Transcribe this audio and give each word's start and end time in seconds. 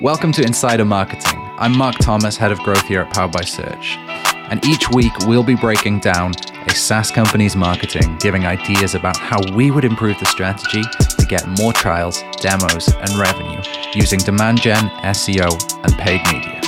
Welcome 0.00 0.32
to 0.32 0.42
Insider 0.42 0.84
Marketing. 0.84 1.38
I'm 1.56 1.78
Mark 1.78 1.94
Thomas, 1.98 2.36
head 2.36 2.50
of 2.50 2.58
growth 2.58 2.84
here 2.88 3.02
at 3.02 3.14
Powered 3.14 3.30
by 3.30 3.42
Search. 3.42 3.96
And 4.50 4.62
each 4.66 4.90
week 4.90 5.12
we'll 5.20 5.44
be 5.44 5.54
breaking 5.54 6.00
down 6.00 6.32
a 6.66 6.74
SaaS 6.74 7.12
company's 7.12 7.54
marketing, 7.54 8.16
giving 8.18 8.44
ideas 8.44 8.96
about 8.96 9.16
how 9.16 9.38
we 9.54 9.70
would 9.70 9.84
improve 9.84 10.18
the 10.18 10.26
strategy 10.26 10.82
to 10.82 11.26
get 11.26 11.46
more 11.60 11.72
trials, 11.72 12.24
demos, 12.40 12.88
and 12.88 13.10
revenue 13.10 13.62
using 13.94 14.18
demand 14.18 14.60
gen, 14.60 14.88
SEO, 15.04 15.48
and 15.84 15.92
paid 15.94 16.20
media. 16.32 16.60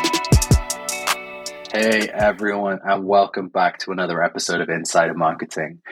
Hey 1.73 2.09
everyone, 2.09 2.79
and 2.85 3.05
welcome 3.05 3.49
back 3.49 3.81
to 3.81 3.91
another 3.91 4.23
episode 4.23 4.61
of 4.61 4.69
Insider 4.69 5.15
Marketing. 5.15 5.83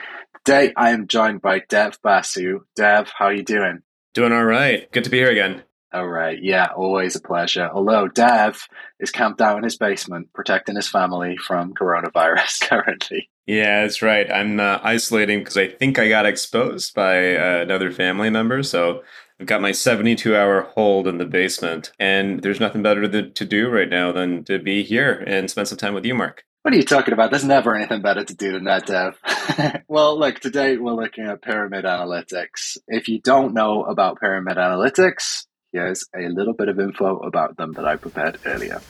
Today 0.45 0.71
I 0.77 0.91
am 0.91 1.07
joined 1.07 1.41
by 1.41 1.59
Dev 1.67 1.99
Basu. 2.01 2.61
Dev, 2.77 3.11
how 3.13 3.25
are 3.25 3.33
you 3.33 3.43
doing? 3.43 3.81
Doing 4.13 4.31
all 4.31 4.45
right. 4.45 4.89
Good 4.93 5.03
to 5.03 5.09
be 5.09 5.17
here 5.17 5.29
again. 5.29 5.63
All 5.95 6.07
right. 6.07 6.37
Yeah, 6.43 6.67
always 6.75 7.15
a 7.15 7.21
pleasure. 7.21 7.69
Although 7.73 8.09
Dev 8.09 8.67
is 8.99 9.11
camped 9.11 9.39
out 9.39 9.57
in 9.57 9.63
his 9.63 9.77
basement 9.77 10.27
protecting 10.33 10.75
his 10.75 10.89
family 10.89 11.37
from 11.37 11.73
coronavirus 11.73 12.59
currently. 12.69 13.29
Yeah, 13.45 13.83
that's 13.83 14.01
right. 14.01 14.29
I'm 14.29 14.59
uh, 14.59 14.79
isolating 14.83 15.39
because 15.39 15.55
I 15.55 15.69
think 15.69 15.97
I 15.97 16.09
got 16.09 16.25
exposed 16.25 16.93
by 16.95 17.37
uh, 17.37 17.61
another 17.61 17.93
family 17.93 18.29
member. 18.29 18.61
So 18.61 19.03
I've 19.39 19.47
got 19.47 19.61
my 19.61 19.71
72 19.71 20.35
hour 20.35 20.63
hold 20.75 21.07
in 21.07 21.17
the 21.17 21.25
basement, 21.25 21.93
and 21.97 22.41
there's 22.41 22.59
nothing 22.59 22.83
better 22.83 23.07
to, 23.07 23.29
to 23.29 23.45
do 23.45 23.69
right 23.69 23.89
now 23.89 24.11
than 24.11 24.43
to 24.45 24.59
be 24.59 24.83
here 24.83 25.23
and 25.25 25.49
spend 25.49 25.69
some 25.69 25.77
time 25.77 25.93
with 25.93 26.03
you, 26.03 26.13
Mark. 26.13 26.43
What 26.63 26.73
are 26.73 26.77
you 26.77 26.83
talking 26.83 27.13
about? 27.13 27.29
There's 27.29 27.45
never 27.45 27.73
anything 27.73 28.01
better 28.01 28.25
to 28.25 28.35
do 28.35 28.51
than 28.51 28.65
that, 28.65 28.85
Dev. 28.85 29.83
well, 29.87 30.19
look, 30.19 30.39
today 30.39 30.75
we're 30.75 30.91
looking 30.91 31.25
at 31.25 31.41
pyramid 31.41 31.85
analytics. 31.85 32.77
If 32.85 33.07
you 33.07 33.21
don't 33.21 33.53
know 33.53 33.83
about 33.83 34.19
pyramid 34.19 34.57
analytics, 34.57 35.45
here's 35.75 36.07
a 36.15 36.29
little 36.29 36.53
bit 36.53 36.69
of 36.69 36.79
info 36.79 37.17
about 37.19 37.57
them 37.57 37.73
that 37.73 37.85
I 37.85 37.97
prepared 37.97 38.39
earlier. 38.45 38.81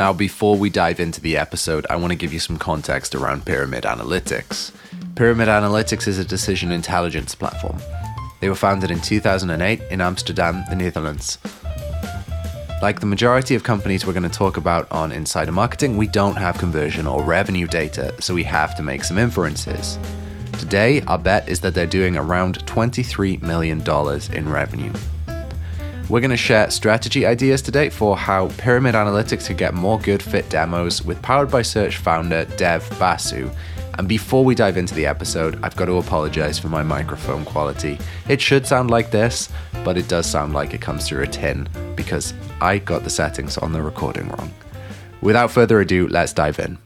Now, 0.00 0.12
before 0.12 0.56
we 0.56 0.68
dive 0.68 0.98
into 0.98 1.20
the 1.20 1.36
episode, 1.36 1.86
I 1.88 1.94
want 1.94 2.10
to 2.10 2.16
give 2.16 2.32
you 2.32 2.40
some 2.40 2.58
context 2.58 3.14
around 3.14 3.46
Pyramid 3.46 3.84
Analytics. 3.84 4.72
Pyramid 5.14 5.46
Analytics 5.46 6.08
is 6.08 6.18
a 6.18 6.24
decision 6.24 6.72
intelligence 6.72 7.36
platform. 7.36 7.78
They 8.40 8.48
were 8.48 8.56
founded 8.56 8.90
in 8.90 9.00
2008 9.00 9.80
in 9.92 10.00
Amsterdam, 10.00 10.64
the 10.68 10.74
Netherlands. 10.74 11.38
Like 12.82 12.98
the 12.98 13.06
majority 13.06 13.54
of 13.54 13.62
companies 13.62 14.04
we're 14.04 14.14
going 14.14 14.24
to 14.24 14.28
talk 14.28 14.56
about 14.56 14.90
on 14.90 15.12
Insider 15.12 15.52
Marketing, 15.52 15.96
we 15.96 16.08
don't 16.08 16.36
have 16.36 16.58
conversion 16.58 17.06
or 17.06 17.22
revenue 17.22 17.68
data, 17.68 18.12
so 18.20 18.34
we 18.34 18.42
have 18.42 18.74
to 18.74 18.82
make 18.82 19.04
some 19.04 19.18
inferences. 19.18 20.00
Today, 20.58 21.00
our 21.02 21.18
bet 21.18 21.48
is 21.48 21.60
that 21.60 21.74
they're 21.74 21.86
doing 21.86 22.16
around 22.16 22.66
$23 22.66 23.40
million 23.42 23.80
in 24.32 24.48
revenue. 24.48 24.92
We're 26.12 26.20
going 26.20 26.30
to 26.30 26.36
share 26.36 26.68
strategy 26.70 27.24
ideas 27.24 27.62
today 27.62 27.88
for 27.88 28.18
how 28.18 28.48
Pyramid 28.58 28.94
Analytics 28.94 29.46
could 29.46 29.56
get 29.56 29.72
more 29.72 29.98
good 29.98 30.22
fit 30.22 30.46
demos 30.50 31.02
with 31.02 31.22
Powered 31.22 31.50
by 31.50 31.62
Search 31.62 31.96
founder 31.96 32.44
Dev 32.58 32.86
Basu. 32.98 33.50
And 33.94 34.06
before 34.06 34.44
we 34.44 34.54
dive 34.54 34.76
into 34.76 34.94
the 34.94 35.06
episode, 35.06 35.58
I've 35.62 35.74
got 35.74 35.86
to 35.86 35.96
apologize 35.96 36.58
for 36.58 36.68
my 36.68 36.82
microphone 36.82 37.46
quality. 37.46 37.98
It 38.28 38.42
should 38.42 38.66
sound 38.66 38.90
like 38.90 39.10
this, 39.10 39.48
but 39.84 39.96
it 39.96 40.06
does 40.06 40.26
sound 40.26 40.52
like 40.52 40.74
it 40.74 40.82
comes 40.82 41.08
through 41.08 41.22
a 41.22 41.26
tin 41.26 41.66
because 41.96 42.34
I 42.60 42.76
got 42.76 43.04
the 43.04 43.08
settings 43.08 43.56
on 43.56 43.72
the 43.72 43.80
recording 43.80 44.28
wrong. 44.28 44.52
Without 45.22 45.50
further 45.50 45.80
ado, 45.80 46.08
let's 46.08 46.34
dive 46.34 46.58
in. 46.58 46.76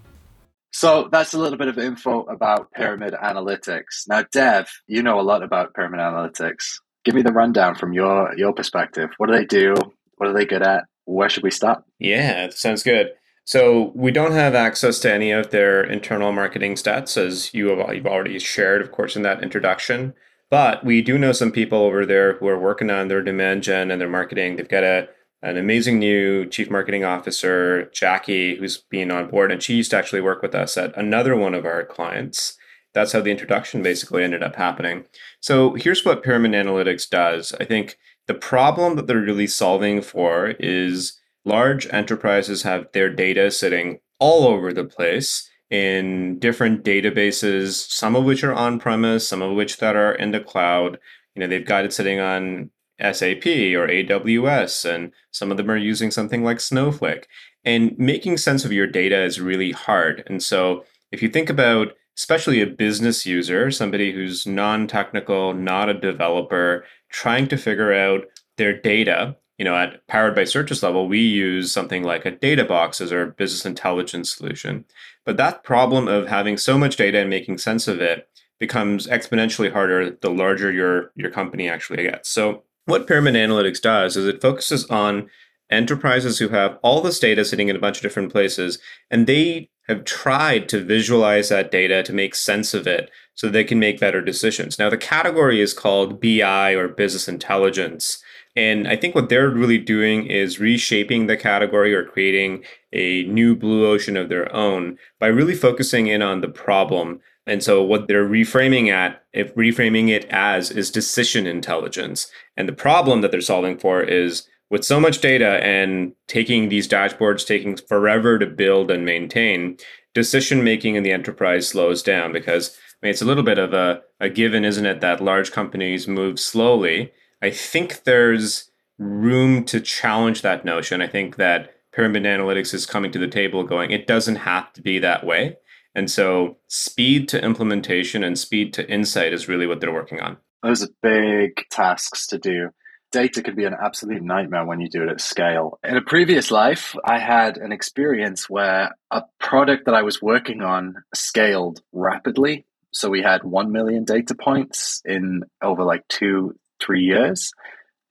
So 0.71 1.09
that's 1.11 1.35
a 1.35 1.39
little 1.39 1.59
bit 1.59 1.67
of 1.67 1.79
info 1.79 2.23
about 2.27 2.71
Pyramid 2.71 3.13
Analytics. 3.15 4.07
Now, 4.07 4.23
Dev, 4.31 4.69
you 4.87 5.03
know 5.03 5.19
a 5.19 5.23
lot 5.23 5.43
about 5.43 5.75
Pyramid 5.75 5.99
Analytics. 5.99 6.77
Give 7.07 7.15
me 7.15 7.23
the 7.23 7.33
rundown 7.33 7.77
from 7.77 7.93
your 7.93 8.37
your 8.37 8.53
perspective. 8.53 9.11
What 9.19 9.29
do 9.29 9.33
they 9.33 9.45
do? 9.45 9.77
What 10.17 10.29
are 10.29 10.33
they 10.33 10.45
good 10.45 10.63
at? 10.63 10.87
Where 11.05 11.29
should 11.29 11.45
we 11.45 11.53
start? 11.53 11.85
Yeah, 12.01 12.49
sounds 12.51 12.83
good. 12.83 13.13
So 13.45 13.93
we 13.95 14.11
don't 14.11 14.33
have 14.33 14.57
access 14.57 14.99
to 15.01 15.13
any 15.13 15.31
of 15.31 15.51
their 15.51 15.85
internal 15.85 16.33
marketing 16.33 16.75
stats, 16.75 17.17
as 17.17 17.55
you 17.55 17.69
have 17.69 17.95
you've 17.95 18.09
already 18.09 18.37
shared, 18.41 18.83
of 18.83 18.91
course, 18.91 19.15
in 19.15 19.23
that 19.23 19.41
introduction. 19.41 20.15
But 20.51 20.85
we 20.85 21.01
do 21.01 21.17
know 21.17 21.31
some 21.31 21.53
people 21.53 21.79
over 21.79 22.05
there 22.05 22.39
who 22.39 22.49
are 22.49 22.59
working 22.59 22.91
on 22.91 23.07
their 23.07 23.23
demand 23.23 23.63
gen 23.63 23.93
and 23.93 24.01
their 24.01 24.09
marketing. 24.09 24.57
They've 24.57 24.69
got 24.69 24.83
a 24.83 25.09
an 25.43 25.57
amazing 25.57 26.01
new 26.01 26.45
chief 26.47 26.71
marketing 26.71 27.05
officer, 27.05 27.89
Jackie, 27.95 28.57
who's 28.57 28.79
been 28.79 29.13
on 29.13 29.31
board, 29.31 29.53
and 29.53 29.63
she 29.63 29.77
used 29.77 29.93
to 29.93 29.97
actually 29.97 30.23
work 30.23 30.43
with 30.43 30.57
us 30.57 30.77
at 30.77 30.97
another 30.97 31.37
one 31.37 31.55
of 31.55 31.65
our 31.65 31.85
clients. 31.85 32.59
That's 32.97 33.13
how 33.13 33.21
the 33.21 33.31
introduction 33.31 33.83
basically 33.83 34.25
ended 34.25 34.43
up 34.43 34.57
happening. 34.57 35.05
So 35.41 35.75
here's 35.75 36.03
what 36.03 36.23
Pyramid 36.23 36.53
Analytics 36.53 37.11
does. 37.11 37.53
I 37.61 37.65
think 37.65 37.99
the 38.27 38.33
problem 38.33 38.97
that 38.97 39.07
they're 39.07 39.21
really 39.21 39.47
solving 39.47 40.01
for 40.01 40.55
is 40.59 41.21
large 41.45 41.87
enterprises 41.93 42.63
have 42.63 42.91
their 42.93 43.11
data 43.11 43.51
sitting 43.51 43.99
all 44.19 44.47
over 44.47 44.73
the 44.73 44.87
place 44.87 45.47
in 45.69 46.39
different 46.39 46.85
databases, 46.85 47.75
some 47.75 48.17
of 48.17 48.25
which 48.25 48.43
are 48.43 48.55
on 48.55 48.79
premise, 48.79 49.29
some 49.29 49.43
of 49.43 49.55
which 49.55 49.77
that 49.77 49.95
are 49.95 50.15
in 50.15 50.31
the 50.31 50.41
cloud. 50.41 50.99
You 51.35 51.41
know, 51.41 51.49
they've 51.49 51.67
got 51.67 51.85
it 51.85 51.93
sitting 51.93 52.19
on 52.19 52.71
SAP 52.99 53.45
or 53.45 53.89
AWS, 53.89 54.91
and 54.91 55.13
some 55.33 55.51
of 55.51 55.59
them 55.59 55.71
are 55.71 55.77
using 55.77 56.11
something 56.11 56.43
like 56.43 56.61
Snowflake. 56.61 57.27
And 57.63 57.95
making 57.99 58.39
sense 58.39 58.65
of 58.65 58.73
your 58.73 58.87
data 58.87 59.23
is 59.23 59.39
really 59.39 59.73
hard. 59.73 60.25
And 60.29 60.43
so, 60.43 60.87
if 61.13 61.21
you 61.23 61.29
think 61.29 61.51
about 61.51 61.93
especially 62.17 62.61
a 62.61 62.67
business 62.67 63.27
user, 63.27 63.71
somebody 63.71 64.13
who's 64.13 64.47
non 64.47 64.87
technical, 64.87 65.53
not 65.53 65.89
a 65.89 65.95
developer, 65.95 66.85
trying 67.11 67.47
to 67.49 67.57
figure 67.57 67.93
out 67.93 68.25
their 68.57 68.79
data, 68.79 69.37
you 69.59 69.65
know, 69.65 69.75
at 69.75 70.07
powered 70.07 70.35
by 70.35 70.45
searches 70.45 70.83
level, 70.83 71.09
we 71.09 71.21
use 71.21 71.73
something 71.73 72.03
like 72.03 72.27
a 72.27 72.33
Databox 72.33 73.01
as 73.01 73.13
our 73.13 73.27
business 73.27 73.67
intelligence 73.67 74.35
solution. 74.35 74.85
But 75.25 75.37
that 75.37 75.65
problem 75.65 76.09
of 76.09 76.29
having 76.29 76.57
so 76.57 76.79
much 76.79 76.97
data 76.97 77.19
and 77.19 77.31
making 77.31 77.59
sense 77.59 77.89
of 77.89 78.01
it 78.01 78.29
becomes 78.59 79.07
exponentially 79.07 79.73
harder 79.73 80.11
the 80.11 80.31
larger 80.31 80.73
your 80.73 81.13
your 81.15 81.31
company 81.31 81.69
actually 81.69 82.03
gets. 82.05 82.29
So 82.31 82.63
what 82.87 83.07
Pyramid 83.07 83.35
Analytics 83.35 83.81
does 83.81 84.17
is 84.17 84.27
it 84.27 84.41
focuses 84.41 84.87
on 84.87 85.29
enterprises 85.71 86.39
who 86.39 86.49
have 86.49 86.79
all 86.83 87.01
this 87.01 87.19
data 87.19 87.45
sitting 87.45 87.69
in 87.69 87.77
a 87.77 87.81
bunch 87.81 87.99
of 87.99 88.03
different 88.03 88.33
places, 88.33 88.79
and 89.11 89.27
they 89.27 89.71
have 89.89 90.05
tried 90.05 90.69
to 90.69 90.85
visualize 90.85 91.49
that 91.49 91.71
data 91.71 92.03
to 92.03 92.13
make 92.13 92.35
sense 92.35 92.75
of 92.75 92.87
it 92.87 93.11
so 93.35 93.49
they 93.49 93.65
can 93.65 93.79
make 93.79 94.01
better 94.01 94.21
decisions. 94.21 94.79
Now, 94.79 94.91
the 94.91 94.97
category 94.97 95.61
is 95.61 95.75
called 95.75 96.21
BI 96.21 96.73
or 96.73 96.89
business 96.89 97.29
intelligence. 97.29 98.23
And 98.57 98.89
I 98.89 98.97
think 98.97 99.15
what 99.15 99.29
they're 99.29 99.51
really 99.51 99.79
doing 99.79 100.27
is 100.27 100.59
reshaping 100.59 101.27
the 101.27 101.37
category 101.37 101.95
or 101.95 102.05
creating 102.05 102.65
a 102.93 103.25
new 103.25 103.55
blue 103.55 103.87
ocean 103.87 104.17
of 104.17 104.29
their 104.29 104.53
own 104.55 104.99
by 105.21 105.27
really 105.27 105.55
focusing 105.55 106.07
in 106.07 106.23
on 106.23 106.41
the 106.41 106.49
problem 106.49 107.21
and 107.47 107.63
so 107.63 107.83
what 107.83 108.09
they're 108.09 108.29
reframing 108.29 108.91
at, 108.91 109.23
if 109.33 109.55
reframing 109.55 110.09
it 110.09 110.25
as 110.31 110.71
is 110.71 110.91
decision 110.91 111.47
intelligence. 111.47 112.29
And 112.57 112.69
the 112.69 112.73
problem 112.73 113.21
that 113.21 113.31
they're 113.31 113.41
solving 113.41 113.79
for 113.79 114.03
is 114.03 114.49
with 114.71 114.85
so 114.85 114.99
much 114.99 115.21
data 115.21 115.63
and 115.65 116.13
taking 116.27 116.69
these 116.69 116.89
dashboards 116.89 117.47
taking 117.47 117.77
forever 117.77 118.39
to 118.39 118.47
build 118.47 118.91
and 118.91 119.05
maintain, 119.05 119.77
decision 120.15 120.65
making 120.65 120.95
in 120.95 121.03
the 121.03 121.13
enterprise 121.13 121.69
slows 121.69 122.03
down 122.03 122.33
because 122.33 122.77
I 123.03 123.07
mean 123.07 123.11
it's 123.11 123.23
a 123.23 123.27
little 123.27 123.43
bit 123.43 123.59
of 123.59 123.73
a, 123.73 124.03
a 124.21 124.29
given, 124.29 124.65
isn't 124.65 124.87
it, 124.87 125.01
that 125.01 125.23
large 125.23 125.53
companies 125.53 126.09
move 126.09 126.41
slowly. 126.41 127.13
I 127.43 127.51
think 127.51 128.05
there's 128.05 128.71
room 128.99 129.65
to 129.65 129.81
challenge 129.81 130.43
that 130.43 130.65
notion. 130.65 131.03
I 131.03 131.07
think 131.07 131.37
that 131.37 131.75
Pyramid 131.93 132.25
Analytics 132.25 132.75
is 132.75 132.87
coming 132.87 133.11
to 133.13 133.19
the 133.19 133.29
table 133.29 133.63
going, 133.63 133.91
it 133.91 134.07
doesn't 134.07 134.37
have 134.37 134.73
to 134.75 134.83
be 134.83 134.99
that 134.99 135.25
way. 135.25 135.57
And 135.95 136.11
so 136.11 136.59
speed 136.69 137.29
to 137.31 137.43
implementation 137.43 138.23
and 138.23 138.39
speed 138.39 138.75
to 138.75 138.89
insight 138.91 139.33
is 139.33 139.49
really 139.49 139.67
what 139.67 139.81
they're 139.81 139.93
working 139.93 140.21
on. 140.21 140.37
Those 140.63 140.83
are 140.83 140.89
big 141.03 141.65
tasks 141.71 142.27
to 142.29 142.39
do. 142.39 142.71
Data 143.13 143.43
can 143.43 143.55
be 143.55 143.65
an 143.65 143.75
absolute 143.81 144.23
nightmare 144.23 144.67
when 144.67 144.81
you 144.81 144.89
do 144.89 145.03
it 145.03 145.09
at 145.09 145.21
scale. 145.21 145.79
In 145.85 145.97
a 145.97 146.03
previous 146.03 146.51
life, 146.51 146.95
I 147.05 147.19
had 147.19 147.57
an 147.57 147.73
experience 147.73 148.51
where 148.51 148.95
a 149.11 149.23
product 149.39 149.87
that 149.87 149.95
I 149.95 150.03
was 150.03 150.21
working 150.21 150.63
on 150.63 150.97
scaled 151.15 151.81
rapidly. 151.93 152.67
So 152.93 153.09
we 153.09 153.23
had 153.23 153.45
1 153.45 153.73
million 153.73 154.05
data 154.05 154.35
points 154.35 155.03
in 155.05 155.45
over 155.63 155.85
like 155.85 156.07
two, 156.09 156.57
three 156.81 157.03
years. 157.03 157.53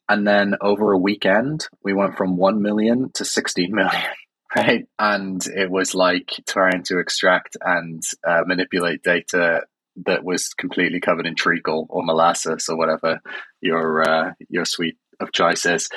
And 0.08 0.28
then 0.28 0.56
over 0.62 0.92
a 0.92 0.98
weekend, 0.98 1.68
we 1.84 1.94
went 1.94 2.18
from 2.18 2.38
1 2.38 2.62
million 2.62 3.12
to 3.16 3.26
16 3.26 3.74
million 3.74 4.04
right? 4.56 4.88
And 4.98 5.46
it 5.48 5.70
was 5.70 5.94
like 5.94 6.32
trying 6.48 6.84
to 6.84 7.00
extract 7.00 7.58
and 7.62 8.02
uh, 8.26 8.42
manipulate 8.46 9.04
data 9.04 9.64
that 10.06 10.24
was 10.24 10.50
completely 10.50 11.00
covered 11.00 11.26
in 11.26 11.36
treacle 11.36 11.88
or 11.90 12.04
molasses 12.04 12.68
or 12.70 12.78
whatever 12.78 13.22
your 13.62 14.08
uh, 14.08 14.32
your 14.50 14.66
sweet 14.66 14.98
of 15.20 15.32
choice 15.32 15.66
is. 15.66 15.90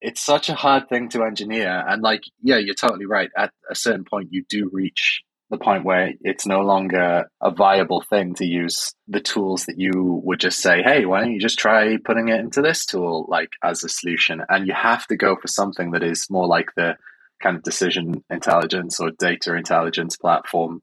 It's 0.00 0.20
such 0.20 0.48
a 0.48 0.54
hard 0.54 0.88
thing 0.88 1.08
to 1.10 1.24
engineer, 1.24 1.84
and 1.86 2.02
like, 2.02 2.24
yeah, 2.42 2.58
you're 2.58 2.74
totally 2.74 3.06
right. 3.06 3.30
At 3.36 3.52
a 3.70 3.74
certain 3.74 4.04
point, 4.04 4.28
you 4.32 4.44
do 4.48 4.68
reach 4.72 5.22
the 5.50 5.58
point 5.58 5.84
where 5.84 6.12
it's 6.22 6.46
no 6.46 6.60
longer 6.60 7.30
a 7.40 7.50
viable 7.50 8.02
thing 8.02 8.34
to 8.34 8.44
use 8.44 8.94
the 9.08 9.20
tools 9.20 9.66
that 9.66 9.78
you 9.78 10.20
would 10.24 10.40
just 10.40 10.58
say, 10.58 10.82
hey, 10.82 11.04
why 11.04 11.20
don't 11.20 11.32
you 11.32 11.40
just 11.40 11.58
try 11.58 11.96
putting 12.04 12.28
it 12.28 12.40
into 12.40 12.60
this 12.60 12.84
tool 12.86 13.26
like 13.28 13.50
as 13.62 13.84
a 13.84 13.88
solution? 13.88 14.42
And 14.48 14.66
you 14.66 14.74
have 14.74 15.06
to 15.08 15.16
go 15.16 15.36
for 15.36 15.48
something 15.48 15.92
that 15.92 16.02
is 16.02 16.26
more 16.30 16.46
like 16.46 16.68
the 16.76 16.96
kind 17.42 17.56
of 17.56 17.62
decision 17.62 18.24
intelligence 18.30 19.00
or 19.00 19.10
data 19.10 19.54
intelligence 19.54 20.16
platform 20.16 20.80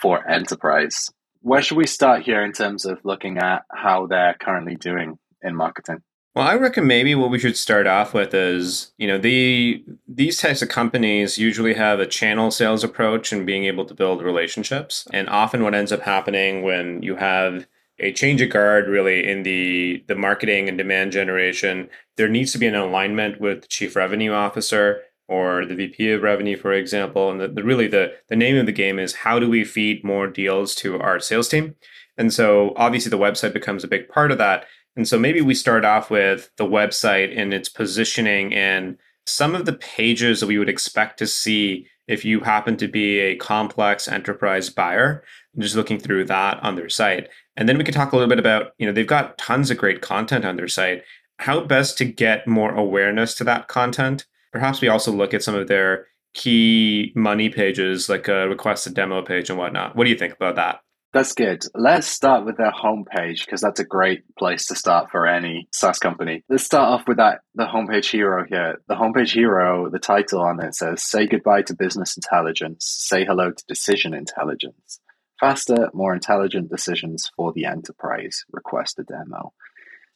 for 0.00 0.28
enterprise. 0.28 1.10
Where 1.42 1.62
should 1.62 1.78
we 1.78 1.86
start 1.86 2.22
here 2.22 2.44
in 2.44 2.52
terms 2.52 2.84
of 2.84 2.98
looking 3.04 3.38
at 3.38 3.64
how 3.70 4.06
they're 4.06 4.36
currently 4.40 4.76
doing 4.76 5.18
in 5.42 5.54
marketing? 5.54 6.02
Well, 6.34 6.46
I 6.46 6.54
reckon 6.54 6.86
maybe 6.86 7.14
what 7.16 7.30
we 7.30 7.40
should 7.40 7.56
start 7.56 7.88
off 7.88 8.14
with 8.14 8.34
is, 8.34 8.92
you 8.98 9.08
know, 9.08 9.18
the 9.18 9.84
these 10.06 10.38
types 10.38 10.62
of 10.62 10.68
companies 10.68 11.38
usually 11.38 11.74
have 11.74 11.98
a 11.98 12.06
channel 12.06 12.50
sales 12.50 12.84
approach 12.84 13.32
and 13.32 13.44
being 13.44 13.64
able 13.64 13.84
to 13.86 13.94
build 13.94 14.22
relationships. 14.22 15.08
And 15.12 15.28
often 15.28 15.64
what 15.64 15.74
ends 15.74 15.90
up 15.90 16.02
happening 16.02 16.62
when 16.62 17.02
you 17.02 17.16
have 17.16 17.66
a 17.98 18.12
change 18.12 18.40
of 18.40 18.50
guard 18.50 18.86
really 18.86 19.28
in 19.28 19.42
the 19.42 20.04
the 20.06 20.14
marketing 20.14 20.68
and 20.68 20.78
demand 20.78 21.10
generation, 21.10 21.88
there 22.16 22.28
needs 22.28 22.52
to 22.52 22.58
be 22.58 22.66
an 22.66 22.76
alignment 22.76 23.40
with 23.40 23.62
the 23.62 23.68
chief 23.68 23.96
revenue 23.96 24.32
officer 24.32 25.02
or 25.30 25.64
the 25.64 25.76
VP 25.76 26.10
of 26.10 26.22
revenue, 26.22 26.56
for 26.56 26.72
example. 26.72 27.30
And 27.30 27.40
the, 27.40 27.48
the 27.48 27.62
really 27.62 27.86
the 27.86 28.12
the 28.28 28.36
name 28.36 28.56
of 28.56 28.66
the 28.66 28.72
game 28.72 28.98
is 28.98 29.14
how 29.14 29.38
do 29.38 29.48
we 29.48 29.64
feed 29.64 30.04
more 30.04 30.26
deals 30.26 30.74
to 30.76 30.98
our 31.00 31.20
sales 31.20 31.48
team? 31.48 31.76
And 32.18 32.32
so 32.32 32.74
obviously 32.76 33.10
the 33.10 33.18
website 33.18 33.54
becomes 33.54 33.84
a 33.84 33.88
big 33.88 34.08
part 34.08 34.32
of 34.32 34.38
that. 34.38 34.66
And 34.96 35.06
so 35.08 35.18
maybe 35.18 35.40
we 35.40 35.54
start 35.54 35.84
off 35.84 36.10
with 36.10 36.50
the 36.56 36.66
website 36.66 37.32
and 37.34 37.54
its 37.54 37.68
positioning 37.68 38.52
and 38.52 38.98
some 39.24 39.54
of 39.54 39.64
the 39.64 39.72
pages 39.72 40.40
that 40.40 40.48
we 40.48 40.58
would 40.58 40.68
expect 40.68 41.18
to 41.20 41.26
see 41.26 41.86
if 42.08 42.24
you 42.24 42.40
happen 42.40 42.76
to 42.76 42.88
be 42.88 43.20
a 43.20 43.36
complex 43.36 44.08
enterprise 44.08 44.68
buyer, 44.68 45.22
just 45.58 45.76
looking 45.76 46.00
through 46.00 46.24
that 46.24 46.60
on 46.64 46.74
their 46.74 46.88
site. 46.88 47.28
And 47.56 47.68
then 47.68 47.78
we 47.78 47.84
could 47.84 47.94
talk 47.94 48.12
a 48.12 48.16
little 48.16 48.28
bit 48.28 48.40
about, 48.40 48.72
you 48.78 48.86
know, 48.86 48.92
they've 48.92 49.06
got 49.06 49.38
tons 49.38 49.70
of 49.70 49.78
great 49.78 50.02
content 50.02 50.44
on 50.44 50.56
their 50.56 50.66
site. 50.66 51.04
How 51.38 51.60
best 51.60 51.96
to 51.98 52.04
get 52.04 52.48
more 52.48 52.74
awareness 52.74 53.34
to 53.36 53.44
that 53.44 53.68
content? 53.68 54.26
Perhaps 54.52 54.80
we 54.80 54.88
also 54.88 55.12
look 55.12 55.34
at 55.34 55.42
some 55.42 55.54
of 55.54 55.68
their 55.68 56.06
key 56.34 57.12
money 57.14 57.48
pages, 57.48 58.08
like 58.08 58.28
a 58.28 58.48
request 58.48 58.86
a 58.86 58.90
demo 58.90 59.22
page 59.22 59.50
and 59.50 59.58
whatnot. 59.58 59.96
What 59.96 60.04
do 60.04 60.10
you 60.10 60.16
think 60.16 60.34
about 60.34 60.56
that? 60.56 60.80
That's 61.12 61.32
good. 61.32 61.64
Let's 61.74 62.06
start 62.06 62.44
with 62.44 62.56
their 62.56 62.70
homepage 62.70 63.44
because 63.44 63.60
that's 63.60 63.80
a 63.80 63.84
great 63.84 64.22
place 64.36 64.66
to 64.66 64.76
start 64.76 65.10
for 65.10 65.26
any 65.26 65.66
SaaS 65.72 65.98
company. 65.98 66.44
Let's 66.48 66.64
start 66.64 66.88
off 66.88 67.08
with 67.08 67.16
that 67.16 67.40
the 67.56 67.64
homepage 67.64 68.12
hero 68.12 68.44
here. 68.48 68.80
The 68.86 68.94
homepage 68.94 69.32
hero, 69.32 69.90
the 69.90 69.98
title 69.98 70.40
on 70.40 70.62
it 70.64 70.76
says 70.76 71.02
say 71.02 71.26
goodbye 71.26 71.62
to 71.62 71.74
business 71.74 72.16
intelligence, 72.16 72.86
say 72.86 73.24
hello 73.24 73.50
to 73.50 73.64
decision 73.66 74.14
intelligence. 74.14 75.00
Faster, 75.40 75.88
more 75.94 76.14
intelligent 76.14 76.70
decisions 76.70 77.28
for 77.34 77.52
the 77.52 77.64
enterprise. 77.64 78.44
Request 78.52 79.00
a 79.00 79.02
demo. 79.02 79.52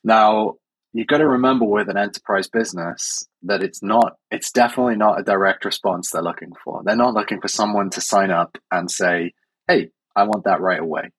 Now, 0.04 0.54
you've 0.94 1.08
got 1.08 1.18
to 1.18 1.28
remember 1.28 1.66
with 1.66 1.90
an 1.90 1.98
enterprise 1.98 2.48
business 2.48 3.26
that 3.42 3.62
it's 3.62 3.82
not 3.82 4.16
it's 4.30 4.52
definitely 4.52 4.96
not 4.96 5.20
a 5.20 5.24
direct 5.24 5.64
response 5.64 6.10
they're 6.10 6.22
looking 6.22 6.52
for. 6.64 6.82
They're 6.84 6.96
not 6.96 7.14
looking 7.14 7.40
for 7.40 7.48
someone 7.48 7.90
to 7.90 8.00
sign 8.00 8.30
up 8.30 8.56
and 8.70 8.90
say, 8.90 9.34
"Hey, 9.68 9.90
I 10.16 10.24
want 10.24 10.44
that 10.44 10.60
right 10.60 10.80
away. 10.80 11.10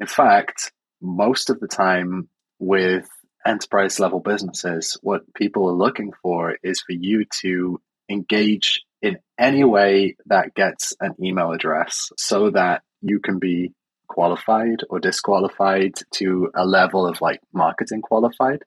In 0.00 0.06
fact, 0.06 0.72
most 1.00 1.50
of 1.50 1.60
the 1.60 1.68
time 1.68 2.28
with 2.58 3.06
enterprise 3.46 4.00
level 4.00 4.20
businesses, 4.20 4.98
what 5.02 5.32
people 5.34 5.68
are 5.68 5.74
looking 5.74 6.12
for 6.22 6.56
is 6.62 6.80
for 6.80 6.92
you 6.92 7.26
to 7.42 7.80
engage 8.08 8.82
in 9.02 9.18
any 9.38 9.64
way 9.64 10.16
that 10.26 10.54
gets 10.54 10.94
an 11.00 11.14
email 11.22 11.52
address 11.52 12.10
so 12.16 12.50
that 12.50 12.82
you 13.02 13.20
can 13.20 13.38
be 13.38 13.72
qualified 14.08 14.78
or 14.88 14.98
disqualified 14.98 15.92
to 16.10 16.50
a 16.54 16.64
level 16.64 17.06
of 17.06 17.20
like 17.20 17.40
marketing 17.52 18.00
qualified 18.00 18.62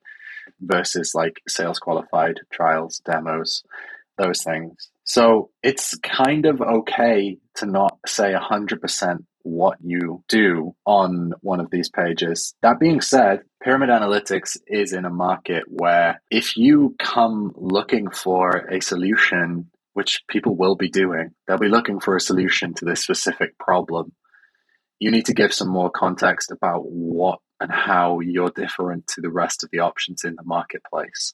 versus 0.59 1.13
like 1.13 1.37
sales 1.47 1.79
qualified 1.79 2.39
trials, 2.51 3.01
demos, 3.05 3.63
those 4.17 4.43
things. 4.43 4.89
So 5.03 5.51
it's 5.63 5.95
kind 5.97 6.45
of 6.45 6.61
okay 6.61 7.37
to 7.55 7.65
not 7.65 7.97
say 8.05 8.33
100% 8.33 9.17
what 9.43 9.77
you 9.81 10.23
do 10.27 10.75
on 10.85 11.33
one 11.41 11.61
of 11.61 11.71
these 11.71 11.89
pages. 11.89 12.53
That 12.61 12.79
being 12.79 12.99
said, 12.99 13.41
Pyramid 13.63 13.89
Analytics 13.89 14.57
is 14.67 14.91
in 14.91 15.05
a 15.05 15.09
market 15.09 15.63
where 15.67 16.21
if 16.29 16.57
you 16.57 16.95
come 16.99 17.53
looking 17.55 18.09
for 18.09 18.67
a 18.69 18.81
solution, 18.81 19.69
which 19.93 20.23
people 20.27 20.55
will 20.55 20.75
be 20.75 20.89
doing, 20.89 21.31
they'll 21.47 21.57
be 21.57 21.69
looking 21.69 21.99
for 21.99 22.15
a 22.15 22.21
solution 22.21 22.73
to 22.75 22.85
this 22.85 23.01
specific 23.01 23.57
problem. 23.57 24.11
You 24.99 25.11
need 25.11 25.27
to 25.27 25.33
give 25.33 25.53
some 25.53 25.69
more 25.69 25.89
context 25.89 26.51
about 26.51 26.81
what 26.81 27.39
and 27.59 27.71
how 27.71 28.19
you're 28.19 28.51
different 28.51 29.07
to 29.07 29.21
the 29.21 29.29
rest 29.29 29.63
of 29.63 29.71
the 29.71 29.79
options 29.79 30.23
in 30.23 30.35
the 30.35 30.43
marketplace. 30.43 31.33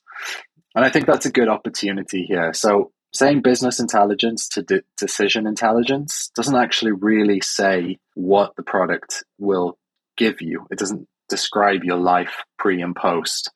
And 0.76 0.84
I 0.84 0.90
think 0.90 1.06
that's 1.06 1.26
a 1.26 1.32
good 1.32 1.50
opportunity 1.50 2.24
here. 2.24 2.54
So 2.54 2.92
saying 3.14 3.42
business 3.42 3.80
intelligence 3.80 4.48
to 4.50 4.64
de- 4.64 4.84
decision 4.98 5.46
intelligence 5.46 6.32
doesn't 6.36 6.56
actually 6.56 6.94
really 6.94 7.42
say 7.42 8.00
what 8.16 8.56
the 8.56 8.64
product 8.64 9.24
will 9.38 9.78
give 10.18 10.42
you. 10.42 10.66
It 10.72 10.80
doesn't 10.80 11.08
describe 11.30 11.84
your 11.84 11.98
life 11.98 12.44
pre 12.58 12.82
and 12.82 12.96
post. 12.96 13.52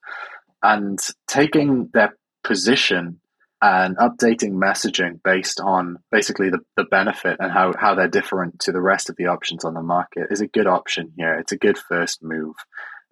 And 0.62 1.00
taking 1.28 1.90
their 1.94 2.16
position 2.44 3.20
and 3.62 3.98
updating 3.98 4.54
messaging 4.54 5.20
based 5.24 5.60
on 5.60 5.98
basically 6.12 6.50
the, 6.50 6.60
the 6.76 6.84
benefit 6.84 7.38
and 7.40 7.52
how, 7.52 7.74
how 7.78 7.96
they're 7.96 8.08
different 8.08 8.60
to 8.60 8.72
the 8.72 8.82
rest 8.82 9.10
of 9.10 9.16
the 9.16 9.28
options 9.28 9.66
on 9.66 9.74
the 9.74 9.82
market 9.82 10.28
is 10.30 10.42
a 10.42 10.48
good 10.48 10.68
option 10.68 11.12
here. 11.18 11.36
It's 11.40 11.52
a 11.52 11.58
good 11.58 11.78
first 11.78 12.22
move. 12.22 12.56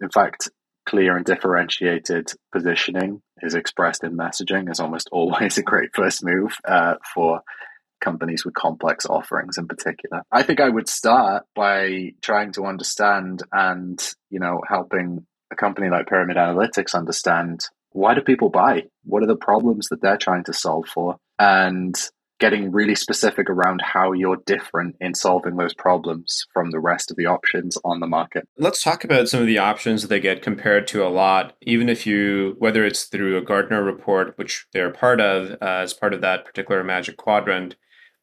In 0.00 0.08
fact, 0.10 0.48
clear 0.86 1.16
and 1.16 1.26
differentiated 1.26 2.30
positioning 2.52 3.20
is 3.42 3.54
expressed 3.54 4.04
in 4.04 4.16
messaging 4.16 4.70
is 4.70 4.80
almost 4.80 5.08
always 5.12 5.58
a 5.58 5.62
great 5.62 5.90
first 5.94 6.24
move 6.24 6.56
uh, 6.66 6.94
for 7.12 7.40
companies 8.00 8.44
with 8.44 8.54
complex 8.54 9.06
offerings 9.06 9.58
in 9.58 9.66
particular. 9.66 10.22
I 10.30 10.42
think 10.42 10.60
I 10.60 10.68
would 10.68 10.88
start 10.88 11.44
by 11.54 12.12
trying 12.22 12.52
to 12.52 12.66
understand 12.66 13.42
and, 13.52 14.00
you 14.30 14.38
know, 14.38 14.60
helping 14.68 15.26
a 15.50 15.56
company 15.56 15.88
like 15.88 16.08
Pyramid 16.08 16.36
Analytics 16.36 16.94
understand 16.94 17.60
why 17.96 18.14
do 18.14 18.20
people 18.20 18.50
buy? 18.50 18.84
What 19.04 19.22
are 19.22 19.26
the 19.26 19.36
problems 19.36 19.88
that 19.88 20.02
they're 20.02 20.18
trying 20.18 20.44
to 20.44 20.52
solve 20.52 20.86
for? 20.86 21.16
And 21.38 21.96
getting 22.38 22.70
really 22.70 22.94
specific 22.94 23.48
around 23.48 23.80
how 23.82 24.12
you're 24.12 24.42
different 24.44 24.94
in 25.00 25.14
solving 25.14 25.56
those 25.56 25.72
problems 25.72 26.44
from 26.52 26.70
the 26.70 26.78
rest 26.78 27.10
of 27.10 27.16
the 27.16 27.24
options 27.24 27.78
on 27.82 27.98
the 28.00 28.06
market. 28.06 28.46
Let's 28.58 28.82
talk 28.82 29.04
about 29.04 29.30
some 29.30 29.40
of 29.40 29.46
the 29.46 29.56
options 29.56 30.02
that 30.02 30.08
they 30.08 30.20
get 30.20 30.42
compared 30.42 30.86
to 30.88 31.02
a 31.02 31.08
lot, 31.08 31.54
even 31.62 31.88
if 31.88 32.06
you, 32.06 32.56
whether 32.58 32.84
it's 32.84 33.04
through 33.04 33.38
a 33.38 33.42
Gartner 33.42 33.82
report, 33.82 34.36
which 34.36 34.66
they're 34.74 34.90
part 34.90 35.18
of 35.18 35.52
uh, 35.62 35.80
as 35.80 35.94
part 35.94 36.12
of 36.12 36.20
that 36.20 36.44
particular 36.44 36.84
magic 36.84 37.16
quadrant, 37.16 37.76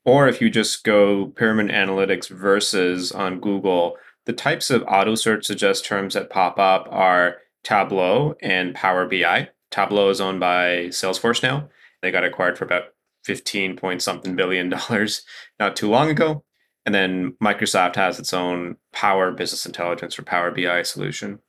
or 0.06 0.28
if 0.28 0.40
you 0.40 0.52
just 0.52 0.84
go 0.84 1.28
Pyramid 1.36 1.72
Analytics 1.72 2.30
versus 2.30 3.12
on 3.12 3.40
Google, 3.40 3.96
the 4.26 4.34
types 4.34 4.70
of 4.70 4.84
auto 4.88 5.16
search 5.16 5.46
suggest 5.46 5.86
terms 5.86 6.14
that 6.14 6.30
pop 6.30 6.60
up 6.60 6.88
are 6.92 7.38
Tableau 7.64 8.36
and 8.42 8.76
Power 8.76 9.08
BI. 9.08 9.50
Tableau 9.74 10.10
is 10.10 10.22
owned 10.22 10.40
by 10.40 10.90
Salesforce 10.90 11.42
now. 11.42 11.68
They 12.04 12.12
got 12.12 12.24
acquired 12.24 12.60
for 12.60 12.66
about 12.66 12.84
15 13.24 13.76
point 13.76 14.04
something 14.04 14.36
billion 14.36 14.70
dollars 14.70 15.24
not 15.60 15.76
too 15.76 15.90
long 15.90 16.10
ago. 16.10 16.44
And 16.86 16.94
then 16.94 17.36
Microsoft 17.42 17.96
has 17.96 18.20
its 18.20 18.34
own 18.34 18.76
Power 18.92 19.32
Business 19.32 19.66
Intelligence 19.66 20.20
or 20.20 20.24
Power 20.24 20.52
BI 20.52 20.84
solution. 20.84 21.40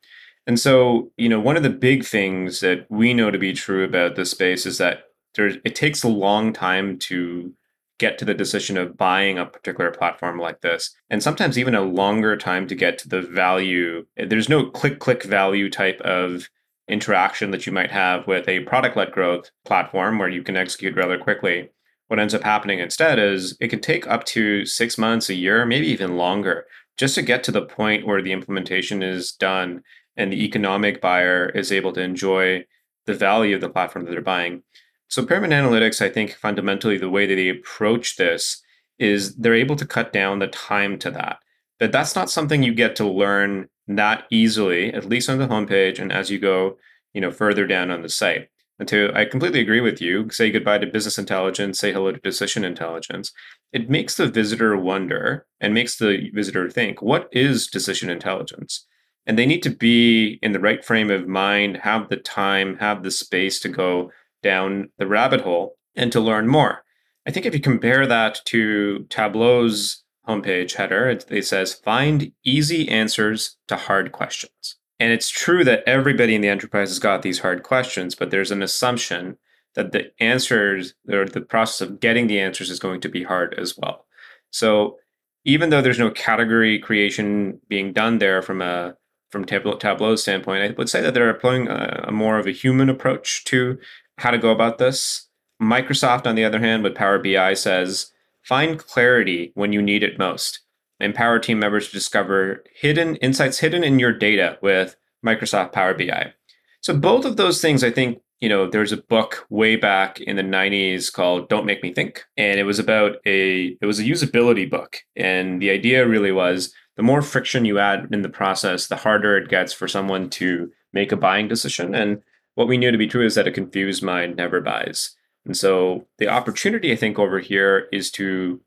And 0.46 0.58
so, 0.58 1.10
you 1.16 1.28
know, 1.28 1.40
one 1.40 1.56
of 1.56 1.62
the 1.62 1.70
big 1.70 2.04
things 2.04 2.60
that 2.60 2.86
we 2.88 3.12
know 3.12 3.30
to 3.30 3.38
be 3.38 3.52
true 3.52 3.84
about 3.84 4.14
this 4.14 4.30
space 4.30 4.64
is 4.64 4.78
that 4.78 5.04
there, 5.34 5.48
it 5.48 5.74
takes 5.74 6.02
a 6.02 6.08
long 6.08 6.52
time 6.52 6.98
to 7.00 7.52
get 7.98 8.16
to 8.18 8.24
the 8.24 8.34
decision 8.34 8.76
of 8.78 8.96
buying 8.96 9.38
a 9.38 9.46
particular 9.46 9.90
platform 9.90 10.38
like 10.38 10.60
this. 10.62 10.94
And 11.10 11.22
sometimes 11.22 11.58
even 11.58 11.74
a 11.74 11.82
longer 11.82 12.36
time 12.36 12.66
to 12.68 12.74
get 12.74 12.96
to 12.98 13.08
the 13.08 13.20
value. 13.20 14.06
There's 14.16 14.48
no 14.48 14.70
click 14.70 14.98
click 14.98 15.24
value 15.24 15.68
type 15.68 16.00
of 16.00 16.48
interaction 16.88 17.50
that 17.50 17.66
you 17.66 17.72
might 17.72 17.90
have 17.90 18.26
with 18.26 18.48
a 18.48 18.60
product 18.60 18.96
led 18.96 19.12
growth 19.12 19.50
platform 19.64 20.18
where 20.18 20.28
you 20.28 20.42
can 20.42 20.56
execute 20.56 20.96
rather 20.96 21.18
quickly. 21.18 21.70
What 22.08 22.18
ends 22.18 22.34
up 22.34 22.42
happening 22.42 22.80
instead 22.80 23.18
is 23.18 23.56
it 23.60 23.68
can 23.68 23.80
take 23.80 24.06
up 24.06 24.24
to 24.26 24.66
six 24.66 24.98
months, 24.98 25.30
a 25.30 25.34
year, 25.34 25.64
maybe 25.64 25.86
even 25.86 26.16
longer, 26.16 26.66
just 26.96 27.14
to 27.14 27.22
get 27.22 27.42
to 27.44 27.52
the 27.52 27.64
point 27.64 28.06
where 28.06 28.22
the 28.22 28.32
implementation 28.32 29.02
is 29.02 29.32
done 29.32 29.82
and 30.16 30.32
the 30.32 30.44
economic 30.44 31.00
buyer 31.00 31.48
is 31.48 31.72
able 31.72 31.92
to 31.92 32.00
enjoy 32.00 32.64
the 33.06 33.14
value 33.14 33.54
of 33.54 33.60
the 33.60 33.68
platform 33.68 34.04
that 34.04 34.10
they're 34.10 34.20
buying. 34.20 34.62
So, 35.08 35.24
Pyramid 35.24 35.50
Analytics, 35.50 36.02
I 36.02 36.08
think 36.08 36.32
fundamentally 36.34 36.98
the 36.98 37.10
way 37.10 37.26
that 37.26 37.34
they 37.34 37.48
approach 37.48 38.16
this 38.16 38.62
is 38.98 39.34
they're 39.36 39.54
able 39.54 39.76
to 39.76 39.86
cut 39.86 40.12
down 40.12 40.38
the 40.38 40.46
time 40.46 40.98
to 41.00 41.10
that. 41.10 41.38
But 41.78 41.92
that's 41.92 42.14
not 42.14 42.30
something 42.30 42.62
you 42.62 42.74
get 42.74 42.96
to 42.96 43.08
learn 43.08 43.68
that 43.88 44.24
easily, 44.30 44.92
at 44.92 45.08
least 45.08 45.28
on 45.28 45.38
the 45.38 45.48
homepage 45.48 45.98
and 45.98 46.12
as 46.12 46.30
you 46.30 46.38
go, 46.38 46.76
you 47.12 47.20
know, 47.20 47.30
further 47.30 47.66
down 47.66 47.90
on 47.90 48.02
the 48.02 48.08
site. 48.08 48.48
And 48.78 48.88
to, 48.88 49.12
I 49.14 49.24
completely 49.24 49.60
agree 49.60 49.80
with 49.80 50.00
you. 50.00 50.28
Say 50.30 50.50
goodbye 50.50 50.78
to 50.78 50.86
business 50.86 51.18
intelligence, 51.18 51.78
say 51.78 51.92
hello 51.92 52.10
to 52.10 52.18
decision 52.18 52.64
intelligence. 52.64 53.32
It 53.72 53.88
makes 53.88 54.16
the 54.16 54.26
visitor 54.26 54.76
wonder 54.76 55.46
and 55.60 55.72
makes 55.72 55.96
the 55.96 56.30
visitor 56.34 56.68
think, 56.68 57.00
what 57.00 57.28
is 57.30 57.68
decision 57.68 58.10
intelligence? 58.10 58.86
And 59.26 59.38
they 59.38 59.46
need 59.46 59.62
to 59.62 59.70
be 59.70 60.38
in 60.42 60.52
the 60.52 60.60
right 60.60 60.84
frame 60.84 61.10
of 61.10 61.28
mind, 61.28 61.78
have 61.78 62.08
the 62.08 62.16
time, 62.16 62.78
have 62.78 63.02
the 63.02 63.10
space 63.10 63.60
to 63.60 63.68
go 63.68 64.10
down 64.42 64.90
the 64.98 65.06
rabbit 65.06 65.42
hole 65.42 65.76
and 65.94 66.10
to 66.12 66.20
learn 66.20 66.48
more. 66.48 66.84
I 67.26 67.30
think 67.30 67.46
if 67.46 67.54
you 67.54 67.60
compare 67.60 68.06
that 68.06 68.40
to 68.46 69.06
Tableau's 69.08 70.03
homepage 70.28 70.74
header, 70.74 71.08
it, 71.08 71.26
it 71.30 71.46
says 71.46 71.74
find 71.74 72.32
easy 72.44 72.88
answers 72.88 73.56
to 73.68 73.76
hard 73.76 74.12
questions. 74.12 74.76
And 75.00 75.12
it's 75.12 75.28
true 75.28 75.64
that 75.64 75.82
everybody 75.86 76.34
in 76.34 76.40
the 76.40 76.48
enterprise 76.48 76.88
has 76.88 76.98
got 76.98 77.22
these 77.22 77.40
hard 77.40 77.62
questions, 77.62 78.14
but 78.14 78.30
there's 78.30 78.50
an 78.50 78.62
assumption 78.62 79.38
that 79.74 79.92
the 79.92 80.12
answers 80.20 80.94
or 81.10 81.24
the 81.26 81.40
process 81.40 81.80
of 81.80 82.00
getting 82.00 82.26
the 82.26 82.40
answers 82.40 82.70
is 82.70 82.78
going 82.78 83.00
to 83.00 83.08
be 83.08 83.24
hard 83.24 83.54
as 83.58 83.76
well. 83.76 84.06
So 84.50 84.98
even 85.44 85.70
though 85.70 85.82
there's 85.82 85.98
no 85.98 86.10
category 86.10 86.78
creation 86.78 87.60
being 87.68 87.92
done 87.92 88.18
there 88.18 88.40
from 88.40 88.62
a 88.62 88.96
from 89.30 89.44
Tableau, 89.44 89.76
Tableau's 89.76 90.22
standpoint, 90.22 90.62
I 90.62 90.74
would 90.78 90.88
say 90.88 91.00
that 91.00 91.12
they're 91.12 91.34
employing 91.34 91.66
a, 91.66 92.04
a 92.06 92.12
more 92.12 92.38
of 92.38 92.46
a 92.46 92.52
human 92.52 92.88
approach 92.88 93.42
to 93.46 93.78
how 94.18 94.30
to 94.30 94.38
go 94.38 94.50
about 94.50 94.78
this. 94.78 95.28
Microsoft, 95.60 96.26
on 96.26 96.36
the 96.36 96.44
other 96.44 96.60
hand, 96.60 96.84
with 96.84 96.94
Power 96.94 97.18
BI 97.18 97.54
says 97.54 98.12
find 98.44 98.78
clarity 98.78 99.52
when 99.54 99.72
you 99.72 99.82
need 99.82 100.02
it 100.02 100.18
most 100.18 100.60
empower 101.00 101.38
team 101.38 101.58
members 101.58 101.86
to 101.88 101.92
discover 101.92 102.64
hidden 102.74 103.16
insights 103.16 103.58
hidden 103.58 103.84
in 103.84 103.98
your 103.98 104.12
data 104.12 104.58
with 104.62 104.96
Microsoft 105.24 105.72
Power 105.72 105.94
BI. 105.94 106.32
So 106.80 106.96
both 106.96 107.24
of 107.24 107.36
those 107.36 107.60
things, 107.60 107.82
I 107.82 107.90
think, 107.90 108.20
you 108.40 108.48
know, 108.48 108.68
there's 108.68 108.92
a 108.92 108.98
book 108.98 109.46
way 109.48 109.76
back 109.76 110.20
in 110.20 110.36
the 110.36 110.42
90s 110.42 111.12
called 111.12 111.48
Don't 111.48 111.66
Make 111.66 111.82
Me 111.82 111.92
Think. 111.92 112.24
And 112.36 112.60
it 112.60 112.64
was 112.64 112.78
about 112.78 113.16
a 113.26 113.76
it 113.80 113.86
was 113.86 113.98
a 113.98 114.04
usability 114.04 114.68
book. 114.68 114.98
And 115.16 115.60
the 115.62 115.70
idea 115.70 116.06
really 116.06 116.32
was 116.32 116.72
the 116.96 117.02
more 117.02 117.22
friction 117.22 117.64
you 117.64 117.78
add 117.78 118.08
in 118.12 118.22
the 118.22 118.28
process, 118.28 118.86
the 118.86 118.96
harder 118.96 119.36
it 119.36 119.48
gets 119.48 119.72
for 119.72 119.88
someone 119.88 120.30
to 120.30 120.70
make 120.92 121.10
a 121.10 121.16
buying 121.16 121.48
decision. 121.48 121.94
And 121.94 122.22
what 122.54 122.68
we 122.68 122.76
knew 122.76 122.92
to 122.92 122.98
be 122.98 123.08
true 123.08 123.24
is 123.24 123.34
that 123.34 123.48
a 123.48 123.52
confused 123.52 124.02
mind 124.02 124.36
never 124.36 124.60
buys. 124.60 125.16
And 125.44 125.56
so 125.56 126.06
the 126.18 126.28
opportunity, 126.28 126.92
I 126.92 126.96
think, 126.96 127.18
over 127.18 127.38
here 127.38 127.88
is 127.92 128.10
to 128.12 128.60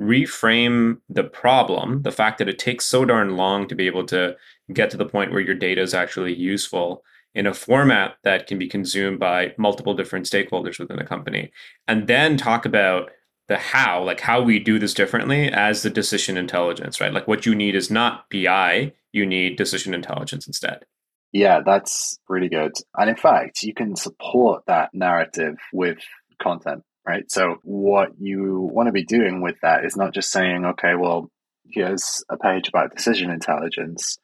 reframe 0.00 0.98
the 1.08 1.24
problem, 1.24 2.02
the 2.02 2.12
fact 2.12 2.38
that 2.38 2.48
it 2.48 2.58
takes 2.58 2.86
so 2.86 3.04
darn 3.04 3.36
long 3.36 3.68
to 3.68 3.74
be 3.74 3.86
able 3.86 4.06
to 4.06 4.36
get 4.72 4.90
to 4.90 4.96
the 4.96 5.06
point 5.06 5.32
where 5.32 5.40
your 5.40 5.54
data 5.54 5.82
is 5.82 5.94
actually 5.94 6.34
useful 6.34 7.04
in 7.34 7.46
a 7.46 7.54
format 7.54 8.16
that 8.24 8.46
can 8.46 8.58
be 8.58 8.68
consumed 8.68 9.18
by 9.18 9.54
multiple 9.56 9.94
different 9.94 10.26
stakeholders 10.26 10.78
within 10.78 10.96
the 10.96 11.04
company. 11.04 11.50
And 11.88 12.06
then 12.06 12.36
talk 12.36 12.66
about 12.66 13.10
the 13.48 13.56
how, 13.56 14.02
like 14.02 14.20
how 14.20 14.42
we 14.42 14.58
do 14.58 14.78
this 14.78 14.94
differently 14.94 15.50
as 15.50 15.82
the 15.82 15.90
decision 15.90 16.36
intelligence, 16.36 17.00
right? 17.00 17.12
Like 17.12 17.28
what 17.28 17.46
you 17.46 17.54
need 17.54 17.74
is 17.74 17.90
not 17.90 18.28
BI, 18.30 18.92
you 19.12 19.26
need 19.26 19.56
decision 19.56 19.94
intelligence 19.94 20.46
instead. 20.46 20.84
Yeah, 21.32 21.60
that's 21.64 22.18
really 22.28 22.50
good. 22.50 22.72
And 22.96 23.08
in 23.08 23.16
fact, 23.16 23.62
you 23.62 23.72
can 23.72 23.96
support 23.96 24.64
that 24.66 24.90
narrative 24.92 25.56
with 25.72 25.98
content 26.42 26.82
right? 27.06 27.30
So 27.30 27.56
what 27.62 28.10
you 28.18 28.70
want 28.72 28.86
to 28.86 28.92
be 28.92 29.04
doing 29.04 29.40
with 29.42 29.56
that 29.62 29.84
is 29.84 29.96
not 29.96 30.14
just 30.14 30.30
saying, 30.30 30.64
okay, 30.64 30.94
well, 30.98 31.30
here's 31.70 32.24
a 32.30 32.36
page 32.36 32.68
about 32.68 32.94
decision 32.94 33.30
intelligence, 33.30 34.18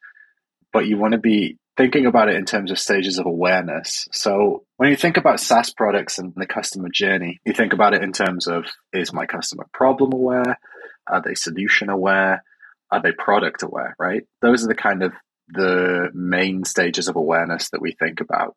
but 0.71 0.87
you 0.87 0.97
want 0.97 1.13
to 1.13 1.19
be 1.19 1.57
thinking 1.77 2.05
about 2.05 2.29
it 2.29 2.35
in 2.35 2.45
terms 2.45 2.71
of 2.71 2.79
stages 2.79 3.19
of 3.19 3.25
awareness. 3.25 4.07
So 4.11 4.63
when 4.77 4.89
you 4.89 4.95
think 4.95 5.17
about 5.17 5.39
SaaS 5.39 5.73
products 5.73 6.19
and 6.19 6.33
the 6.35 6.45
customer 6.45 6.89
journey, 6.93 7.39
you 7.45 7.53
think 7.53 7.73
about 7.73 7.93
it 7.93 8.03
in 8.03 8.11
terms 8.11 8.47
of 8.47 8.65
is 8.93 9.13
my 9.13 9.25
customer 9.25 9.65
problem 9.73 10.13
aware? 10.13 10.59
Are 11.07 11.21
they 11.21 11.35
solution 11.35 11.89
aware? 11.89 12.43
Are 12.91 13.01
they 13.01 13.11
product 13.11 13.63
aware, 13.63 13.95
right? 13.99 14.23
Those 14.41 14.63
are 14.63 14.67
the 14.67 14.75
kind 14.75 15.03
of 15.03 15.13
the 15.47 16.09
main 16.13 16.63
stages 16.65 17.07
of 17.07 17.15
awareness 17.15 17.69
that 17.69 17.81
we 17.81 17.93
think 17.93 18.19
about. 18.19 18.55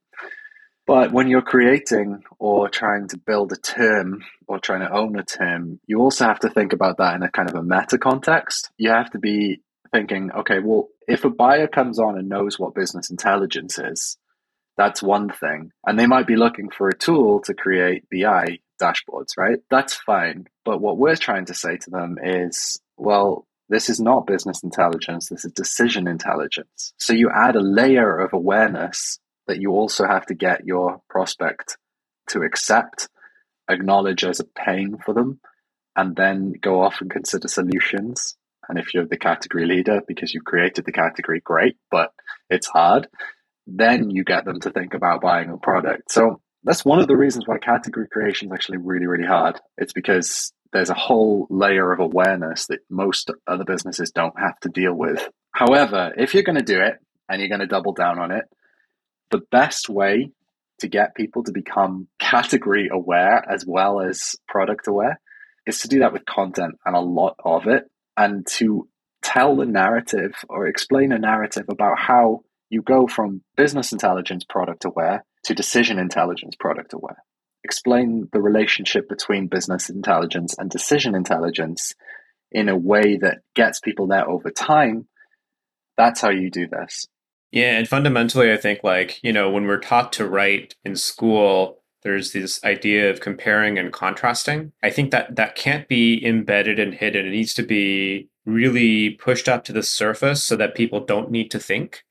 But 0.87 1.13
when 1.13 1.29
you're 1.29 1.43
creating 1.43 2.25
or 2.39 2.69
trying 2.69 3.09
to 3.09 3.17
build 3.17 3.53
a 3.53 3.57
term 3.57 4.25
or 4.49 4.59
trying 4.59 4.81
to 4.81 4.93
own 4.93 5.19
a 5.19 5.23
term, 5.23 5.79
you 5.87 6.01
also 6.01 6.25
have 6.25 6.41
to 6.41 6.51
think 6.51 6.73
about 6.73 6.99
that 6.99 7.15
in 7.15 7.23
a 7.23 7.31
kind 7.31 7.49
of 7.49 7.55
a 7.55 7.63
meta 7.63 7.99
context. 7.99 8.71
You 8.79 8.91
have 8.91 9.11
to 9.11 9.19
be 9.19 9.61
thinking, 9.93 10.31
okay, 10.33 10.59
well, 10.59 10.89
if 11.07 11.25
a 11.25 11.31
buyer 11.31 11.69
comes 11.69 11.99
on 11.99 12.19
and 12.19 12.29
knows 12.29 12.59
what 12.59 12.75
business 12.75 13.11
intelligence 13.11 13.79
is, 13.79 14.17
that's 14.77 15.03
one 15.03 15.31
thing. 15.31 15.71
And 15.87 15.99
they 15.99 16.07
might 16.07 16.27
be 16.27 16.37
looking 16.37 16.71
for 16.71 16.89
a 16.89 16.97
tool 16.97 17.41
to 17.43 17.55
create 17.55 18.05
BI 18.11 18.59
dashboards, 18.81 19.37
right? 19.37 19.59
That's 19.71 19.95
fine. 19.95 20.47
But 20.65 20.81
what 20.81 20.99
we're 20.99 21.17
trying 21.17 21.45
to 21.47 21.55
say 21.55 21.77
to 21.77 21.91
them 21.91 22.19
is, 22.23 22.81
well, 22.97 23.47
this 23.69 23.89
is 23.89 24.01
not 24.01 24.27
business 24.27 24.63
intelligence, 24.63 25.29
this 25.29 25.45
is 25.45 25.53
decision 25.53 26.09
intelligence. 26.09 26.93
So 26.99 27.13
you 27.13 27.31
add 27.31 27.55
a 27.55 27.61
layer 27.61 28.19
of 28.19 28.33
awareness 28.33 29.19
that 29.47 29.61
you 29.61 29.73
also 29.73 30.07
have 30.07 30.27
to 30.27 30.35
get 30.35 30.65
your 30.65 31.01
prospect 31.09 31.77
to 32.31 32.43
accept, 32.43 33.09
acknowledge 33.69 34.25
as 34.25 34.41
a 34.41 34.45
pain 34.45 34.99
for 35.05 35.15
them, 35.15 35.41
and 35.97 36.17
then 36.17 36.53
go 36.61 36.83
off 36.83 37.01
and 37.01 37.11
consider 37.11 37.49
solutions. 37.49 38.37
And 38.69 38.79
if 38.79 38.95
you're 38.95 39.07
the 39.07 39.17
category 39.17 39.67
leader 39.67 40.01
because 40.07 40.33
you've 40.33 40.45
created 40.45 40.85
the 40.85 40.93
category, 40.93 41.41
great, 41.41 41.77
but 41.91 42.13
it's 42.49 42.69
hard. 42.69 43.09
Then 43.67 44.11
you 44.11 44.25
get 44.25 44.45
them 44.45 44.61
to 44.61 44.71
think 44.71 44.95
about 44.95 45.21
buying 45.21 45.51
a 45.51 45.57
product. 45.57 46.11
So 46.11 46.41
that's 46.65 46.85
one 46.85 47.01
of 47.01 47.09
the 47.09 47.17
reasons 47.17 47.47
why 47.47 47.59
category 47.59 48.07
creation 48.09 48.49
is 48.49 48.53
actually 48.53 48.79
really, 48.79 49.07
really 49.07 49.27
hard. 49.27 49.61
It's 49.77 49.93
because 49.93 50.53
there's 50.73 50.91
a 50.91 50.95
whole 50.95 51.47
layer 51.51 51.93
of 51.93 52.01
awareness 52.01 52.67
that 52.67 52.81
most 52.89 53.31
other 53.47 53.65
businesses 53.65 54.11
don't 54.11 54.39
have 54.39 54.59
to 54.61 54.69
deal 54.69 54.95
with. 54.95 55.29
However, 55.53 56.13
if 56.17 56.35
you're 56.35 56.45
going 56.45 56.59
to 56.59 56.63
do 56.63 56.81
it 56.81 56.95
and 57.29 57.41
you're 57.41 57.49
going 57.49 57.61
to 57.61 57.67
double 57.67 57.93
down 57.93 58.19
on 58.19 58.31
it, 58.31 58.45
the 59.33 59.43
best 59.51 59.89
way 59.89 60.31
to 60.79 60.89
get 60.89 61.17
people 61.17 61.43
to 61.45 61.53
become 61.53 62.07
category 62.21 62.89
aware 62.93 63.45
as 63.51 63.65
well 63.67 64.01
as 64.01 64.37
product 64.47 64.87
aware 64.87 65.21
is 65.67 65.81
to 65.81 65.89
do 65.89 66.01
that 66.01 66.13
with 66.13 66.25
content 66.27 66.75
and 66.85 66.95
a 66.95 67.01
lot 67.01 67.37
of 67.45 67.67
it 67.67 67.85
and 68.17 68.47
to 68.47 68.89
tell 69.23 69.57
the 69.57 69.65
narrative 69.65 70.33
or 70.49 70.67
explain 70.67 71.13
a 71.13 71.19
narrative 71.19 71.65
about 71.69 71.99
how 71.99 72.41
you 72.69 72.83
go 72.83 73.07
from 73.07 73.43
business 73.57 73.93
intelligence 73.93 74.45
product 74.45 74.85
aware 74.85 75.25
to 75.45 75.55
decision 75.55 75.99
intelligence 75.99 76.57
product 76.59 76.93
aware. 76.93 77.23
Explain 77.65 78.29
the 78.33 78.41
relationship 78.41 79.09
between 79.09 79.47
business 79.47 79.89
intelligence 79.89 80.57
and 80.59 80.69
decision 80.69 81.15
intelligence 81.15 81.95
in 82.51 82.69
a 82.69 82.77
way 82.77 83.19
that 83.19 83.39
gets 83.55 83.79
people 83.79 84.09
there 84.09 84.29
over 84.29 84.51
time. 84.51 85.07
That's 85.97 86.21
how 86.21 86.31
you 86.31 86.51
do 86.51 86.67
this. 86.67 87.07
Yeah, 87.53 87.79
and 87.79 87.87
fundamentally, 87.87 88.53
I 88.53 88.57
think 88.57 88.81
like, 88.83 89.23
you 89.23 89.33
know, 89.33 89.51
when 89.51 89.67
we're 89.67 89.79
taught 89.79 90.13
to 90.15 90.27
write 90.27 90.75
in 90.85 90.97
school, 90.97 91.83
there's 92.03 92.33
this 92.33 92.63
idea 92.65 93.11
of 93.11 93.21
comparing 93.21 93.79
and 93.79 93.93
contrasting. 93.93 94.73
I 94.83 94.91
think 94.91 95.11
that 95.13 95.37
that 95.37 95.55
can't 95.55 95.87
be 95.87 96.25
embedded 96.25 96.79
and 96.79 96.95
hidden. 96.95 97.27
It 97.27 97.31
needs 97.31 97.55
to 97.55 97.63
be 97.63 98.29
really 98.45 99.11
pushed 99.11 99.49
up 99.49 99.65
to 99.65 99.73
the 99.73 99.83
surface 99.83 100.43
so 100.43 100.57
that 100.57 100.75
people 100.75 101.05
don't 101.05 101.31
need 101.31 101.51
to 101.53 101.61
think 101.61 102.03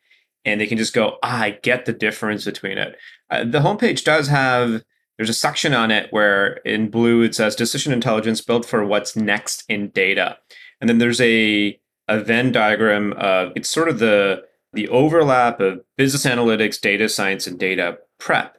and 0.46 0.60
they 0.60 0.68
can 0.68 0.78
just 0.78 0.94
go, 0.94 1.18
ah, 1.24 1.42
I 1.42 1.50
get 1.52 1.86
the 1.86 1.94
difference 1.94 2.46
between 2.46 2.78
it. 2.78 2.96
Uh, 3.30 3.44
the 3.44 3.60
homepage 3.60 4.04
does 4.04 4.28
have 4.28 4.84
there's 5.18 5.30
a 5.30 5.34
section 5.34 5.74
on 5.74 5.92
it 5.92 6.08
where 6.12 6.54
in 6.66 6.90
blue 6.90 7.22
it 7.22 7.36
says 7.36 7.56
decision 7.56 7.94
intelligence 7.94 8.42
built 8.42 8.66
for 8.66 8.84
what's 8.84 9.16
next 9.16 9.64
in 9.70 9.90
data. 9.90 10.38
And 10.80 10.90
then 10.90 10.98
there's 10.98 11.22
a 11.22 11.80
a 12.08 12.20
Venn 12.20 12.52
diagram 12.52 13.14
of 13.14 13.52
it's 13.56 13.70
sort 13.70 13.88
of 13.88 14.00
the 14.00 14.44
the 14.74 14.88
overlap 14.90 15.60
of 15.60 15.82
business 15.98 16.26
analytics, 16.26 16.80
data 16.80 17.10
science, 17.10 17.48
and 17.48 17.60
data 17.60 17.98
prep. 18.20 18.58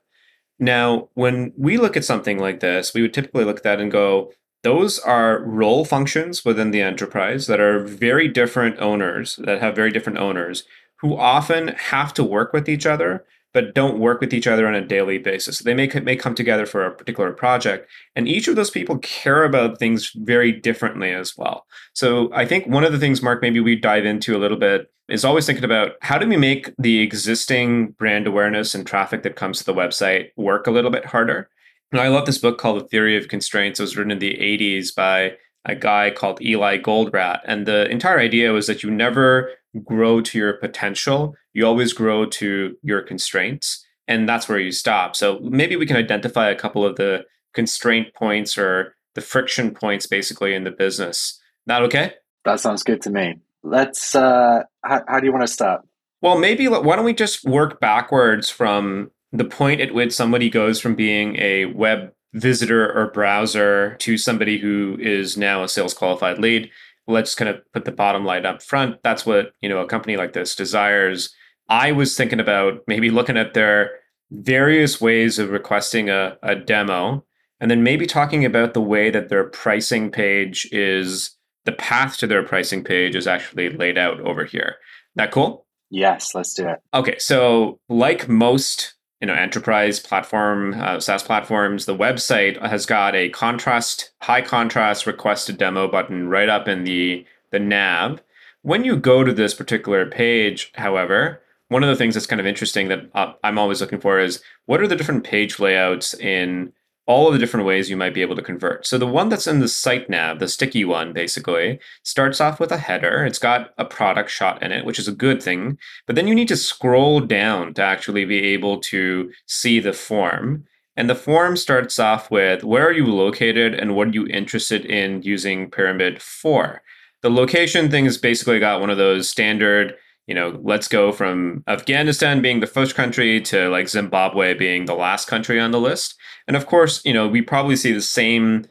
Now, 0.59 1.09
when 1.14 1.52
we 1.57 1.76
look 1.78 1.97
at 1.97 2.04
something 2.04 2.38
like 2.38 2.61
this, 2.61 2.95
we 2.95 3.02
would 3.02 3.14
typically 3.14 3.45
look 3.45 3.59
at 3.59 3.62
that 3.62 3.81
and 3.81 3.90
go, 3.90 4.33
those 4.62 4.99
are 5.00 5.42
role 5.42 5.85
functions 5.85 6.45
within 6.45 6.71
the 6.71 6.83
enterprise 6.83 7.47
that 7.49 7.61
are 7.61 7.81
very 7.81 8.28
different 8.28 8.78
owners, 8.78 9.37
that 9.42 9.61
have 9.61 9.75
very 9.75 9.90
different 9.90 10.19
owners, 10.19 10.64
who 11.00 11.16
often 11.16 11.69
have 11.69 12.14
to 12.14 12.23
work 12.23 12.52
with 12.52 12.69
each 12.69 12.87
other 12.87 13.25
but 13.53 13.75
don't 13.75 13.99
work 13.99 14.21
with 14.21 14.33
each 14.33 14.47
other 14.47 14.67
on 14.67 14.75
a 14.75 14.87
daily 14.87 15.19
basis. 15.19 15.59
They 15.59 15.75
may, 15.75 15.89
may 16.03 16.17
come 16.17 16.35
together 16.35 16.67
for 16.67 16.85
a 16.85 16.95
particular 16.95 17.33
project, 17.33 17.91
and 18.17 18.29
each 18.29 18.49
of 18.49 18.57
those 18.57 18.71
people 18.71 18.99
care 18.99 19.45
about 19.45 19.79
things 19.79 20.13
very 20.15 20.53
differently 20.53 21.13
as 21.13 21.37
well. 21.37 21.67
So 21.93 22.31
I 22.33 22.47
think 22.47 22.67
one 22.67 22.85
of 22.85 22.93
the 22.93 22.99
things, 22.99 23.23
Mark, 23.23 23.43
maybe 23.43 23.61
we 23.61 23.77
dive 23.77 24.07
into 24.07 24.37
a 24.37 24.41
little 24.41 24.59
bit 24.59 24.91
is 25.09 25.25
always 25.25 25.45
thinking 25.45 25.65
about 25.65 25.93
how 26.01 26.17
do 26.17 26.27
we 26.27 26.37
make 26.37 26.73
the 26.79 27.01
existing 27.01 27.91
brand 27.93 28.27
awareness 28.27 28.75
and 28.75 28.87
traffic 28.87 29.23
that 29.23 29.37
comes 29.37 29.59
to 29.59 29.65
the 29.65 29.75
website 29.75 30.31
work 30.37 30.67
a 30.67 30.71
little 30.71 30.91
bit 30.91 31.05
harder? 31.05 31.51
I 31.93 32.09
love 32.09 32.25
this 32.25 32.39
book 32.39 32.57
called 32.57 32.81
The 32.81 32.89
Theory 32.89 33.19
of 33.19 33.29
Constraints. 33.29 33.79
It 33.79 33.83
was 33.83 33.97
written 33.97 34.13
in 34.13 34.19
the 34.19 34.35
80s 34.35 34.95
by 34.95 35.37
a 35.67 35.75
guy 35.75 36.11
called 36.11 36.41
Eli 36.41 36.79
Goldratt. 36.79 37.41
And 37.45 37.67
the 37.67 37.89
entire 37.91 38.19
idea 38.19 38.53
was 38.53 38.67
that 38.67 38.83
you 38.83 38.91
never 38.91 39.51
grow 39.85 40.21
to 40.23 40.39
your 40.39 40.55
potential, 40.55 41.35
you 41.53 41.67
always 41.67 41.93
grow 41.93 42.27
to 42.27 42.77
your 42.83 43.03
constraints. 43.03 43.85
and 44.09 44.29
that's 44.29 44.49
where 44.49 44.59
you 44.59 44.73
stop. 44.73 45.17
So 45.17 45.39
maybe 45.43 45.77
we 45.77 45.87
can 45.87 45.97
identify 45.97 46.51
a 46.51 46.57
couple 46.57 46.85
of 46.85 46.97
the 46.97 47.25
constraint 47.55 48.15
points 48.15 48.59
or 48.59 48.97
the 49.15 49.21
friction 49.21 49.73
points 49.73 50.07
basically 50.07 50.55
in 50.55 50.65
the 50.65 50.71
business. 50.71 51.41
That 51.67 51.83
okay? 51.83 52.15
That 52.45 52.61
sounds 52.61 52.83
good 52.83 53.01
to 53.03 53.11
me. 53.11 53.37
Let's, 53.63 54.15
uh, 54.15 54.65
how, 54.83 55.03
how 55.07 55.21
do 55.21 55.27
you 55.27 55.33
want 55.33 55.47
to 55.47 55.53
start? 55.53 55.83
Well, 56.21 56.39
maybe 56.39 56.67
why 56.69 56.97
don't 56.97 57.05
we 57.05 57.15
just 57.15 57.45
work 57.45 57.81
backwards 57.81 58.51
from 58.51 59.11
the 59.33 59.45
point 59.45 59.81
at 59.81 59.95
which 59.95 60.13
somebody 60.13 60.51
goes 60.51 60.81
from 60.81 60.95
being 60.95 61.37
a 61.39 61.67
web 61.67 62.13
visitor 62.35 62.93
or 62.93 63.11
browser 63.13 63.97
to 63.97 64.19
somebody 64.19 64.59
who 64.59 64.97
is 65.01 65.37
now 65.37 65.63
a 65.63 65.69
sales 65.69 65.95
qualified 65.95 66.39
lead. 66.39 66.71
Let's 67.07 67.35
kind 67.35 67.49
of 67.49 67.61
put 67.73 67.85
the 67.85 67.93
bottom 67.93 68.25
line 68.25 68.47
up 68.47 68.63
front. 68.63 68.97
That's 69.03 69.27
what, 69.27 69.53
you 69.61 69.69
know, 69.69 69.79
a 69.79 69.87
company 69.87 70.17
like 70.17 70.33
this 70.33 70.57
desires. 70.57 71.35
I 71.73 71.91
was 71.91 72.14
thinking 72.14 72.38
about 72.38 72.83
maybe 72.87 73.09
looking 73.09 73.38
at 73.38 73.55
their 73.55 73.93
various 74.31 75.00
ways 75.00 75.38
of 75.38 75.49
requesting 75.49 76.11
a, 76.11 76.37
a 76.43 76.55
demo 76.55 77.25
and 77.61 77.71
then 77.71 77.83
maybe 77.83 78.05
talking 78.05 78.45
about 78.45 78.75
the 78.75 78.83
way 78.83 79.09
that 79.09 79.31
their 79.31 79.45
pricing 79.45 80.11
page 80.11 80.69
is 80.71 81.35
the 81.64 81.73
path 81.73 82.19
to 82.19 82.26
their 82.26 82.43
pricing 82.43 82.85
page 82.85 83.17
is 83.17 83.26
actually 83.26 83.71
laid 83.71 83.97
out 83.97 84.21
over 84.21 84.45
here. 84.45 84.75
That 85.14 85.33
cool? 85.33 85.64
Yes, 85.88 86.35
let's 86.35 86.52
do 86.52 86.69
it. 86.69 86.81
Okay, 86.93 87.19
so 87.19 87.81
like 87.88 88.29
most 88.29 88.93
you 89.23 89.26
know 89.26 89.35
enterprise 89.35 89.99
platform 89.99 90.75
uh, 90.75 91.00
SaaS 91.00 91.23
platforms, 91.23 91.87
the 91.87 91.97
website 91.97 92.61
has 92.61 92.85
got 92.85 93.14
a 93.14 93.31
contrast 93.31 94.12
high 94.21 94.43
contrast 94.43 95.07
requested 95.07 95.57
demo 95.57 95.88
button 95.88 96.29
right 96.29 96.50
up 96.50 96.69
in 96.69 96.85
the 96.85 97.25
the 97.50 97.59
nav. 97.59 98.23
When 98.61 98.85
you 98.85 98.97
go 98.97 99.25
to 99.25 99.33
this 99.33 99.55
particular 99.55 100.05
page, 100.05 100.71
however, 100.75 101.42
one 101.73 101.83
of 101.83 101.88
the 101.88 101.97
things 101.97 102.14
that's 102.14 102.26
kind 102.26 102.41
of 102.41 102.47
interesting 102.47 102.88
that 102.88 103.11
uh, 103.14 103.33
I'm 103.43 103.59
always 103.59 103.81
looking 103.81 104.00
for 104.00 104.19
is 104.19 104.43
what 104.67 104.81
are 104.81 104.87
the 104.87 104.97
different 104.97 105.25
page 105.25 105.59
layouts 105.59 106.14
in 106.14 106.73
all 107.07 107.26
of 107.26 107.33
the 107.33 107.38
different 107.38 107.67
ways 107.67 107.91
you 107.91 107.97
might 107.97 108.14
be 108.14 108.23
able 108.23 108.37
to 108.37 108.43
convert. 108.43 108.87
So 108.87 108.97
the 108.97 109.07
one 109.07 109.29
that's 109.29 109.49
in 109.49 109.59
the 109.59 109.69
site 109.69 110.09
nav, 110.09 110.38
the 110.38 110.47
sticky 110.47 110.85
one, 110.85 111.12
basically, 111.12 111.81
starts 112.05 112.41
off 112.41 112.61
with 112.61 112.71
a 112.71 112.76
header. 112.76 113.25
It's 113.25 113.41
got 113.41 113.71
a 113.76 113.85
product 113.85 114.31
shot 114.31 114.62
in 114.62 114.71
it, 114.71 114.85
which 114.85 115.00
is 115.00 115.09
a 115.09 115.12
good 115.12 115.43
thing. 115.43 115.79
But 116.07 116.14
then 116.14 116.29
you 116.29 116.35
need 116.35 116.49
to 116.49 116.57
scroll 116.57 117.21
down 117.21 117.75
to 117.75 117.83
actually 117.83 118.25
be 118.25 118.45
able 118.45 118.81
to 118.83 119.33
see 119.47 119.81
the 119.81 119.93
form. 119.93 120.64
And 120.97 121.11
the 121.11 121.17
form 121.17 121.57
starts 121.57 121.99
off 121.99 122.31
with 122.31 122.62
where 122.62 122.87
are 122.87 122.93
you 122.93 123.07
located 123.07 123.75
and 123.75 123.97
what 123.97 124.09
are 124.09 124.12
you 124.12 124.26
interested 124.26 124.85
in 124.85 125.23
using 125.23 125.71
Pyramid 125.71 126.23
for? 126.23 126.83
The 127.23 127.31
location 127.31 127.91
thing 127.91 128.05
has 128.05 128.19
basically 128.19 128.61
got 128.61 128.81
one 128.81 128.91
of 128.91 128.99
those 128.99 129.29
standard 129.29 129.95
you 130.33 130.35
know, 130.35 130.59
let's 130.62 130.89
go 130.89 131.12
from 131.12 131.62
Afghanistan 131.67 132.41
being 132.41 132.61
the 132.61 132.67
first 132.67 132.95
country 132.95 133.39
to 133.39 133.69
like 133.69 133.87
Zimbabwe 133.87 134.55
being 134.55 134.87
the 134.87 134.95
last 134.95 135.29
country 135.29 135.61
on 135.61 135.73
the 135.73 135.79
list. 135.79 136.15
And 136.49 136.57
of 136.57 136.65
course, 136.65 137.05
you 137.05 137.12
know, 137.12 137.29
we 137.29 137.43
probably 137.43 137.77
see 137.77 137.93
the 137.93 138.01
same 138.01 138.65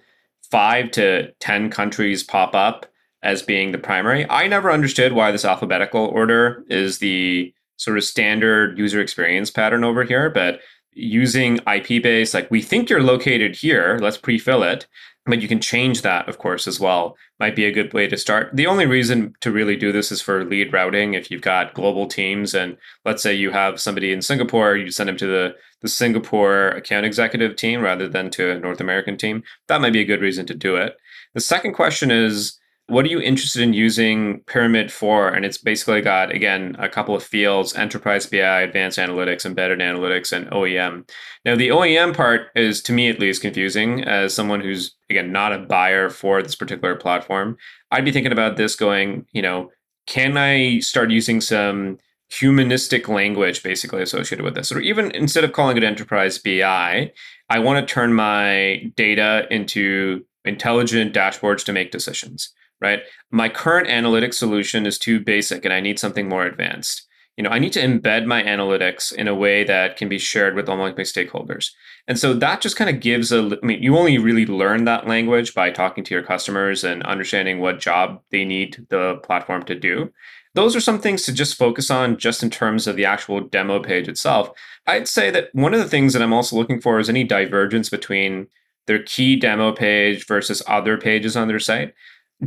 five 0.50 0.89
to 0.94 1.32
10 1.34 1.70
countries 1.70 2.24
pop 2.24 2.56
up 2.56 2.88
as 3.22 3.44
being 3.44 3.74
the 3.74 3.77
primary. 3.77 4.27
I 4.27 4.48
never 4.48 4.72
understood 4.72 5.13
why 5.13 5.32
this 5.32 5.46
alphabetical 5.46 6.06
order 6.08 6.65
is 6.68 6.98
the 6.98 7.53
sort 7.77 8.00
of 8.00 8.06
standard 8.06 8.80
user 8.80 9.00
experience 9.00 9.51
pattern 9.51 9.84
over 9.84 10.03
here, 10.03 10.32
but 10.32 10.62
using 10.94 11.60
IP 11.72 12.01
base, 12.01 12.34
like 12.34 12.50
we 12.50 12.63
think 12.63 12.89
you're 12.89 13.03
located 13.03 13.56
here, 13.56 14.00
let's 14.01 14.18
pre-fill 14.18 14.63
it 14.63 14.88
but 15.25 15.42
you 15.42 15.48
can 15.48 15.60
change 15.60 16.01
that 16.01 16.28
of 16.28 16.38
course 16.38 16.68
as 16.68 16.80
well. 16.80 17.16
Might 17.40 17.56
be 17.56 17.66
a 17.66 17.72
good 17.72 17.94
way 17.94 18.08
to 18.08 18.18
start. 18.18 18.51
The 18.54 18.68
only 18.68 18.86
reason 18.86 19.34
to 19.42 19.51
really 19.51 19.75
do 19.75 19.92
this 19.92 20.12
is 20.12 20.22
for 20.22 20.44
lead 20.44 20.74
routing. 20.74 21.13
If 21.13 21.30
you've 21.30 21.42
got 21.42 21.74
global 21.74 22.08
teams 22.08 22.54
and 22.54 22.78
let's 23.06 23.22
say 23.22 23.34
you 23.34 23.51
have 23.51 23.80
somebody 23.80 24.12
in 24.12 24.22
singapore 24.22 24.75
you 24.75 24.92
send 24.92 25.10
them 25.10 25.18
to 25.18 25.28
the, 25.28 25.56
the 25.82 25.88
singapore 25.88 26.70
account 26.70 27.06
executive 27.06 27.56
team 27.56 27.82
rather 27.82 28.08
than 28.08 28.30
to 28.32 28.51
a 28.51 28.60
north 28.60 28.80
american 28.80 29.18
team 29.18 29.44
that 29.68 29.82
might 29.82 29.94
be 29.94 30.01
a 30.01 30.06
good 30.06 30.22
reason 30.22 30.46
to 30.46 30.54
do 30.54 30.75
it. 30.75 30.98
The 31.34 31.40
second 31.40 31.74
question 31.74 32.12
is 32.12 32.60
what 32.91 33.05
are 33.05 33.10
you 33.10 33.21
interested 33.21 33.62
in 33.62 33.71
using 33.71 34.41
Pyramid 34.48 34.91
for? 34.91 35.29
And 35.29 35.45
it's 35.45 35.57
basically 35.57 36.01
got, 36.01 36.36
again, 36.36 36.75
a 36.77 36.89
couple 36.89 37.15
of 37.15 37.24
fields 37.24 37.74
enterprise 37.74 38.25
BI, 38.25 38.62
advanced 38.62 39.00
analytics, 39.00 39.45
embedded 39.45 39.79
analytics, 39.79 40.33
and 40.33 40.48
OEM. 40.51 41.10
Now, 41.45 41.55
the 41.55 41.69
OEM 41.69 42.13
part 42.13 42.48
is, 42.53 42.81
to 42.83 42.91
me 42.91 43.07
at 43.07 43.17
least, 43.17 43.41
confusing 43.41 44.04
as 44.04 44.34
someone 44.34 44.60
who's, 44.60 44.93
again, 45.10 45.32
not 45.32 45.54
a 45.54 45.60
buyer 45.60 46.10
for 46.10 46.43
this 46.43 46.58
particular 46.58 46.97
platform. 46.97 47.56
I'd 47.91 48.04
be 48.04 48.12
thinking 48.12 48.34
about 48.34 48.58
this 48.58 48.75
going, 48.75 49.25
you 49.32 49.41
know, 49.41 49.71
can 50.06 50.36
I 50.36 50.80
start 50.80 51.12
using 51.12 51.39
some 51.39 51.97
humanistic 52.30 53.08
language 53.08 53.63
basically 53.63 54.01
associated 54.01 54.43
with 54.43 54.56
this? 54.56 54.69
Or 54.69 54.82
even 54.82 55.12
instead 55.12 55.45
of 55.45 55.54
calling 55.54 55.77
it 55.77 55.86
enterprise 55.86 56.39
BI, 56.39 57.13
I 57.49 57.60
want 57.60 57.88
to 57.88 57.93
turn 57.93 58.13
my 58.13 58.91
data 58.97 59.47
into 59.49 60.25
intelligent 60.43 61.13
dashboards 61.15 61.63
to 61.63 61.71
make 61.71 61.91
decisions 61.91 62.54
right? 62.82 63.02
My 63.30 63.48
current 63.48 63.88
analytics 63.88 64.34
solution 64.36 64.86
is 64.86 64.98
too 64.98 65.20
basic 65.20 65.63
and 65.63 65.74
I 65.74 65.80
need 65.80 66.00
something 66.00 66.28
more 66.28 66.46
advanced. 66.46 67.08
You 67.38 67.44
know, 67.44 67.50
I 67.50 67.60
need 67.60 67.74
to 67.74 67.82
embed 67.82 68.26
my 68.26 68.44
analytics 68.44 69.13
in 69.13 69.28
a 69.28 69.36
way 69.36 69.63
that 69.63 69.96
can 69.96 70.10
be 70.10 70.17
shared 70.17 70.56
with 70.56 70.67
all 70.67 70.78
my 70.78 70.91
stakeholders. 70.91 71.72
And 72.08 72.20
so 72.20 72.34
that 72.34 72.62
just 72.62 72.76
kind 72.76 72.89
of 72.89 73.00
gives 73.00 73.32
a, 73.32 73.58
I 73.62 73.65
mean, 73.65 73.82
you 73.82 73.98
only 73.98 74.17
really 74.17 74.46
learn 74.46 74.84
that 74.86 75.08
language 75.08 75.54
by 75.54 75.70
talking 75.72 76.04
to 76.04 76.13
your 76.13 76.24
customers 76.24 76.84
and 76.84 77.04
understanding 77.04 77.60
what 77.60 77.80
job 77.80 78.22
they 78.32 78.44
need 78.44 78.86
the 78.89 79.15
platform 79.24 79.63
to 79.63 79.76
do. 79.76 80.12
Those 80.54 80.76
are 80.76 80.82
some 80.82 81.00
things 81.00 81.24
to 81.24 81.34
just 81.34 81.58
focus 81.58 81.89
on 81.89 82.17
just 82.17 82.44
in 82.44 82.50
terms 82.50 82.86
of 82.86 82.98
the 82.98 83.06
actual 83.06 83.39
demo 83.39 83.80
page 83.80 84.10
itself. 84.10 84.50
I'd 84.86 85.08
say 85.08 85.32
that 85.32 85.50
one 85.54 85.74
of 85.74 85.80
the 85.80 85.88
things 85.88 86.12
that 86.12 86.22
I'm 86.22 86.34
also 86.34 86.58
looking 86.58 86.82
for 86.82 87.00
is 87.00 87.08
any 87.08 87.24
divergence 87.24 87.89
between 87.89 88.48
their 88.88 89.02
key 89.02 89.38
demo 89.38 89.72
page 89.72 90.28
versus 90.28 90.62
other 90.67 90.98
pages 90.98 91.38
on 91.38 91.48
their 91.48 91.60
site 91.60 91.94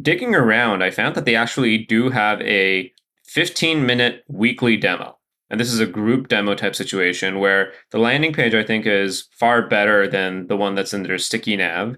digging 0.01 0.35
around, 0.35 0.83
I 0.83 0.91
found 0.91 1.15
that 1.15 1.25
they 1.25 1.37
actually 1.37 1.79
do 1.79 2.11
have 2.11 2.41
a 2.43 2.93
15 3.25 3.85
minute 3.87 4.25
weekly 4.29 4.77
demo. 4.77 5.19
And 5.51 5.61
this 5.61 5.73
is 5.73 5.81
a 5.81 5.87
group 5.87 6.29
demo 6.29 6.55
type 6.55 6.75
situation 6.75 7.39
where 7.39 7.73
the 7.91 7.99
landing 7.99 8.33
page, 8.33 8.55
I 8.55 8.65
think, 8.65 8.87
is 8.87 9.29
far 9.31 9.67
better 9.67 10.09
than 10.09 10.47
the 10.47 10.57
one 10.57 10.75
that's 10.75 10.95
in 10.95 11.03
their 11.03 11.19
sticky 11.19 11.57
nav. 11.57 11.97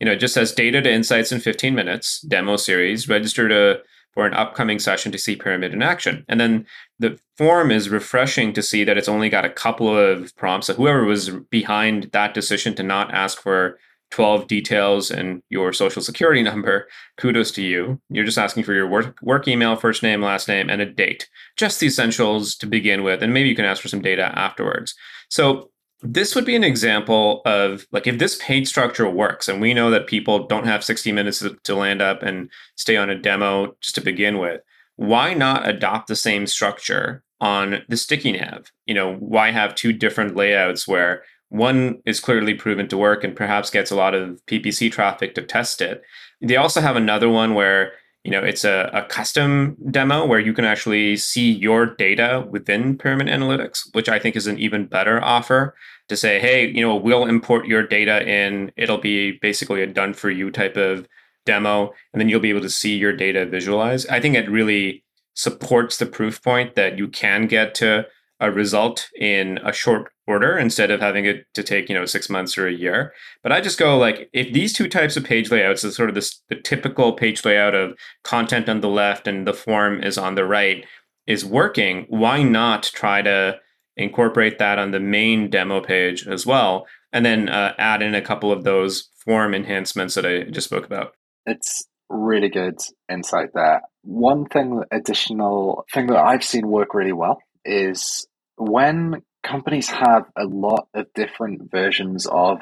You 0.00 0.06
know, 0.06 0.12
it 0.12 0.20
just 0.20 0.34
says 0.34 0.52
data 0.52 0.82
to 0.82 0.92
insights 0.92 1.30
in 1.32 1.40
15 1.40 1.74
minutes, 1.74 2.20
demo 2.22 2.56
series, 2.56 3.08
register 3.08 3.48
to 3.48 3.82
for 4.16 4.26
an 4.26 4.32
upcoming 4.32 4.78
session 4.78 5.12
to 5.12 5.18
see 5.18 5.36
Pyramid 5.36 5.74
in 5.74 5.82
action. 5.82 6.24
And 6.26 6.40
then 6.40 6.64
the 6.98 7.18
form 7.36 7.70
is 7.70 7.90
refreshing 7.90 8.54
to 8.54 8.62
see 8.62 8.82
that 8.82 8.96
it's 8.96 9.10
only 9.10 9.28
got 9.28 9.44
a 9.44 9.50
couple 9.50 9.94
of 9.94 10.34
prompts. 10.36 10.68
So 10.68 10.74
whoever 10.74 11.04
was 11.04 11.28
behind 11.50 12.04
that 12.12 12.32
decision 12.32 12.74
to 12.76 12.82
not 12.82 13.12
ask 13.12 13.38
for 13.38 13.78
12 14.10 14.46
details 14.46 15.10
and 15.10 15.42
your 15.50 15.72
social 15.72 16.02
security 16.02 16.42
number, 16.42 16.86
kudos 17.18 17.50
to 17.52 17.62
you. 17.62 18.00
You're 18.08 18.24
just 18.24 18.38
asking 18.38 18.62
for 18.64 18.72
your 18.72 18.86
work, 18.86 19.16
work 19.22 19.48
email, 19.48 19.76
first 19.76 20.02
name, 20.02 20.22
last 20.22 20.48
name, 20.48 20.70
and 20.70 20.80
a 20.80 20.86
date. 20.86 21.28
Just 21.56 21.80
the 21.80 21.86
essentials 21.86 22.54
to 22.56 22.66
begin 22.66 23.02
with. 23.02 23.22
And 23.22 23.34
maybe 23.34 23.48
you 23.48 23.56
can 23.56 23.64
ask 23.64 23.82
for 23.82 23.88
some 23.88 24.02
data 24.02 24.32
afterwards. 24.38 24.94
So 25.28 25.70
this 26.02 26.34
would 26.34 26.44
be 26.44 26.56
an 26.56 26.64
example 26.64 27.42
of 27.46 27.86
like 27.90 28.06
if 28.06 28.18
this 28.18 28.38
page 28.42 28.68
structure 28.68 29.08
works 29.08 29.48
and 29.48 29.60
we 29.60 29.72
know 29.72 29.90
that 29.90 30.06
people 30.06 30.46
don't 30.46 30.66
have 30.66 30.84
60 30.84 31.10
minutes 31.12 31.42
to 31.64 31.74
land 31.74 32.02
up 32.02 32.22
and 32.22 32.50
stay 32.76 32.96
on 32.96 33.10
a 33.10 33.18
demo 33.18 33.74
just 33.80 33.94
to 33.94 34.00
begin 34.00 34.38
with 34.38 34.60
why 34.96 35.34
not 35.34 35.68
adopt 35.68 36.08
the 36.08 36.16
same 36.16 36.46
structure 36.46 37.22
on 37.40 37.82
the 37.88 37.96
sticky 37.96 38.32
nav 38.32 38.70
you 38.84 38.94
know 38.94 39.14
why 39.14 39.50
have 39.50 39.74
two 39.74 39.92
different 39.92 40.36
layouts 40.36 40.86
where 40.86 41.22
one 41.48 42.00
is 42.04 42.20
clearly 42.20 42.54
proven 42.54 42.88
to 42.88 42.98
work 42.98 43.22
and 43.22 43.36
perhaps 43.36 43.70
gets 43.70 43.90
a 43.90 43.96
lot 43.96 44.14
of 44.14 44.44
PPC 44.46 44.90
traffic 44.90 45.34
to 45.34 45.42
test 45.42 45.80
it. 45.80 46.02
They 46.40 46.56
also 46.56 46.80
have 46.80 46.96
another 46.96 47.28
one 47.28 47.54
where 47.54 47.92
you 48.24 48.32
know 48.32 48.42
it's 48.42 48.64
a, 48.64 48.90
a 48.92 49.02
custom 49.02 49.76
demo 49.90 50.26
where 50.26 50.40
you 50.40 50.52
can 50.52 50.64
actually 50.64 51.16
see 51.16 51.50
your 51.50 51.86
data 51.86 52.44
within 52.50 52.98
Pyramid 52.98 53.28
Analytics, 53.28 53.94
which 53.94 54.08
I 54.08 54.18
think 54.18 54.36
is 54.36 54.46
an 54.46 54.58
even 54.58 54.86
better 54.86 55.22
offer 55.22 55.74
to 56.08 56.16
say, 56.16 56.38
hey, 56.38 56.68
you 56.68 56.80
know, 56.80 56.94
we'll 56.94 57.26
import 57.26 57.66
your 57.66 57.86
data 57.86 58.26
in. 58.28 58.72
It'll 58.76 58.98
be 58.98 59.32
basically 59.42 59.82
a 59.82 59.86
done 59.86 60.14
for 60.14 60.30
you 60.30 60.50
type 60.50 60.76
of 60.76 61.06
demo, 61.44 61.92
and 62.12 62.20
then 62.20 62.28
you'll 62.28 62.40
be 62.40 62.50
able 62.50 62.60
to 62.60 62.70
see 62.70 62.96
your 62.96 63.12
data 63.12 63.46
visualized. 63.46 64.08
I 64.08 64.20
think 64.20 64.34
it 64.34 64.50
really 64.50 65.04
supports 65.34 65.98
the 65.98 66.06
proof 66.06 66.42
point 66.42 66.74
that 66.74 66.98
you 66.98 67.08
can 67.08 67.46
get 67.46 67.74
to 67.76 68.06
a 68.40 68.50
result 68.50 69.08
in 69.18 69.58
a 69.64 69.72
short 69.72 70.12
order 70.26 70.58
instead 70.58 70.90
of 70.90 71.00
having 71.00 71.24
it 71.24 71.46
to 71.54 71.62
take 71.62 71.88
you 71.88 71.94
know 71.94 72.04
six 72.04 72.28
months 72.28 72.58
or 72.58 72.66
a 72.66 72.72
year. 72.72 73.12
But 73.42 73.52
i 73.52 73.60
just 73.60 73.78
go 73.78 73.96
like 73.96 74.28
if 74.32 74.52
these 74.52 74.72
two 74.72 74.88
types 74.88 75.16
of 75.16 75.24
page 75.24 75.50
layouts 75.50 75.84
is 75.84 75.96
sort 75.96 76.08
of 76.08 76.14
this, 76.14 76.40
the 76.48 76.56
typical 76.56 77.12
page 77.12 77.44
layout 77.44 77.74
of 77.74 77.96
content 78.24 78.68
on 78.68 78.80
the 78.80 78.88
left 78.88 79.26
and 79.26 79.46
the 79.46 79.54
form 79.54 80.02
is 80.02 80.18
on 80.18 80.34
the 80.34 80.44
right 80.44 80.84
is 81.26 81.44
working 81.44 82.06
why 82.08 82.42
not 82.42 82.84
try 82.84 83.22
to 83.22 83.58
incorporate 83.96 84.58
that 84.58 84.78
on 84.78 84.90
the 84.90 85.00
main 85.00 85.48
demo 85.48 85.80
page 85.80 86.26
as 86.26 86.44
well? 86.44 86.86
And 87.12 87.24
then 87.24 87.48
uh, 87.48 87.72
add 87.78 88.02
in 88.02 88.14
a 88.14 88.20
couple 88.20 88.52
of 88.52 88.64
those 88.64 89.08
form 89.24 89.54
enhancements 89.54 90.14
that 90.14 90.26
i 90.26 90.42
just 90.42 90.68
spoke 90.68 90.84
about. 90.84 91.14
It's 91.46 91.86
really 92.10 92.50
good 92.50 92.78
insight 93.10 93.48
there. 93.54 93.80
One 94.02 94.44
thing 94.44 94.84
additional 94.92 95.84
thing 95.92 96.08
that 96.08 96.18
i've 96.18 96.44
seen 96.44 96.68
work 96.68 96.92
really 96.92 97.12
well 97.12 97.38
is 97.66 98.26
when 98.56 99.22
companies 99.42 99.88
have 99.88 100.24
a 100.36 100.44
lot 100.44 100.88
of 100.94 101.06
different 101.14 101.70
versions 101.70 102.26
of 102.26 102.60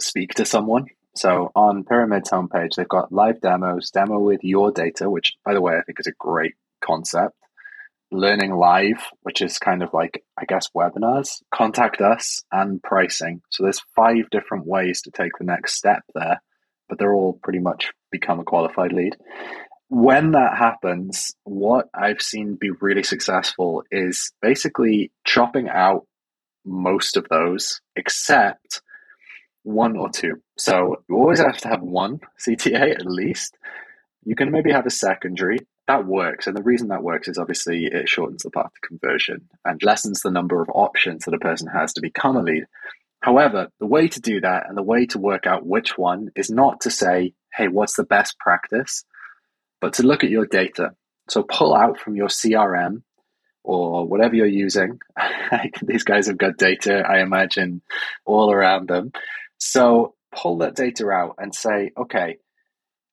speak 0.00 0.34
to 0.34 0.44
someone. 0.44 0.86
So 1.14 1.50
on 1.54 1.84
Pyramid's 1.84 2.30
homepage, 2.30 2.74
they've 2.76 2.88
got 2.88 3.12
live 3.12 3.40
demos, 3.40 3.90
demo 3.90 4.18
with 4.18 4.44
your 4.44 4.70
data, 4.70 5.08
which, 5.08 5.34
by 5.44 5.54
the 5.54 5.62
way, 5.62 5.74
I 5.74 5.82
think 5.82 5.98
is 5.98 6.06
a 6.06 6.12
great 6.18 6.54
concept. 6.84 7.34
Learning 8.12 8.54
live, 8.54 9.02
which 9.22 9.40
is 9.40 9.58
kind 9.58 9.82
of 9.82 9.92
like, 9.92 10.22
I 10.38 10.44
guess, 10.44 10.68
webinars, 10.76 11.42
contact 11.52 12.00
us, 12.00 12.42
and 12.52 12.82
pricing. 12.82 13.40
So 13.50 13.62
there's 13.62 13.80
five 13.96 14.30
different 14.30 14.66
ways 14.66 15.02
to 15.02 15.10
take 15.10 15.32
the 15.38 15.44
next 15.44 15.74
step 15.74 16.02
there, 16.14 16.40
but 16.88 16.98
they're 16.98 17.14
all 17.14 17.40
pretty 17.42 17.58
much 17.60 17.92
become 18.12 18.38
a 18.38 18.44
qualified 18.44 18.92
lead. 18.92 19.16
When 19.88 20.32
that 20.32 20.56
happens, 20.58 21.34
what 21.44 21.88
I've 21.94 22.20
seen 22.20 22.56
be 22.56 22.70
really 22.70 23.04
successful 23.04 23.84
is 23.90 24.32
basically 24.42 25.12
chopping 25.24 25.68
out 25.68 26.06
most 26.64 27.16
of 27.16 27.28
those, 27.28 27.80
except 27.94 28.82
one 29.62 29.96
or 29.96 30.08
two. 30.10 30.42
So 30.58 31.02
you 31.08 31.16
always 31.16 31.38
have 31.38 31.58
to 31.58 31.68
have 31.68 31.82
one 31.82 32.20
CTA 32.46 32.92
at 32.92 33.06
least. 33.06 33.56
You 34.24 34.34
can 34.34 34.50
maybe 34.50 34.72
have 34.72 34.86
a 34.86 34.90
secondary. 34.90 35.58
That 35.86 36.04
works. 36.04 36.48
And 36.48 36.56
the 36.56 36.64
reason 36.64 36.88
that 36.88 37.04
works 37.04 37.28
is 37.28 37.38
obviously 37.38 37.84
it 37.84 38.08
shortens 38.08 38.42
the 38.42 38.50
path 38.50 38.72
to 38.74 38.88
conversion 38.88 39.48
and 39.64 39.80
lessens 39.84 40.20
the 40.20 40.32
number 40.32 40.60
of 40.60 40.68
options 40.74 41.24
that 41.24 41.34
a 41.34 41.38
person 41.38 41.68
has 41.68 41.92
to 41.92 42.00
become 42.00 42.36
a 42.36 42.42
lead. 42.42 42.64
However, 43.20 43.68
the 43.78 43.86
way 43.86 44.08
to 44.08 44.20
do 44.20 44.40
that 44.40 44.68
and 44.68 44.76
the 44.76 44.82
way 44.82 45.06
to 45.06 45.18
work 45.18 45.46
out 45.46 45.66
which 45.66 45.96
one 45.96 46.30
is 46.34 46.50
not 46.50 46.80
to 46.82 46.90
say, 46.90 47.34
hey, 47.54 47.68
what's 47.68 47.96
the 47.96 48.04
best 48.04 48.38
practice, 48.38 49.04
but 49.86 49.92
to 49.92 50.02
look 50.02 50.24
at 50.24 50.30
your 50.30 50.46
data. 50.46 50.96
So 51.28 51.44
pull 51.44 51.72
out 51.72 52.00
from 52.00 52.16
your 52.16 52.26
CRM 52.26 53.02
or 53.62 54.04
whatever 54.04 54.34
you're 54.34 54.46
using. 54.46 54.98
These 55.82 56.02
guys 56.02 56.26
have 56.26 56.38
got 56.38 56.56
data, 56.56 57.04
I 57.08 57.20
imagine, 57.20 57.82
all 58.24 58.50
around 58.50 58.88
them. 58.88 59.12
So 59.58 60.16
pull 60.34 60.58
that 60.58 60.74
data 60.74 61.08
out 61.08 61.36
and 61.38 61.54
say, 61.54 61.92
okay, 61.96 62.38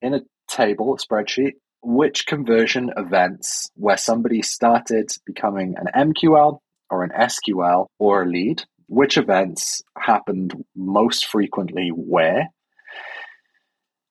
in 0.02 0.16
a 0.16 0.22
table, 0.50 0.96
a 0.96 0.98
spreadsheet, 0.98 1.58
which 1.84 2.26
conversion 2.26 2.90
events 2.98 3.70
where 3.76 3.98
somebody 3.98 4.42
started 4.42 5.12
becoming 5.28 5.76
an 5.78 6.12
MQL 6.12 6.58
or 6.90 7.04
an 7.04 7.12
SQL 7.12 7.86
or 8.00 8.24
a 8.24 8.28
lead, 8.28 8.64
which 8.88 9.18
events 9.18 9.84
happened 9.96 10.56
most 10.76 11.28
frequently 11.28 11.90
where, 11.90 12.48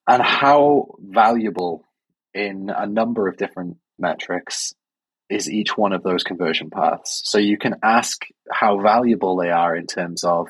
and 0.07 0.23
how 0.23 0.95
valuable 1.01 1.85
in 2.35 2.71
a 2.75 2.87
number 2.87 3.29
of 3.29 3.37
different 3.37 3.77
metrics 3.99 4.73
is 5.29 5.51
each 5.51 5.77
one 5.77 5.93
of 5.93 6.03
those 6.03 6.25
conversion 6.25 6.71
paths. 6.71 7.23
So 7.25 7.39
you 7.39 7.57
can 7.57 7.77
ask 7.83 8.23
how 8.51 8.81
valuable 8.81 9.37
they 9.37 9.51
are 9.51 9.75
in 9.75 9.87
terms 9.87 10.25
of 10.25 10.49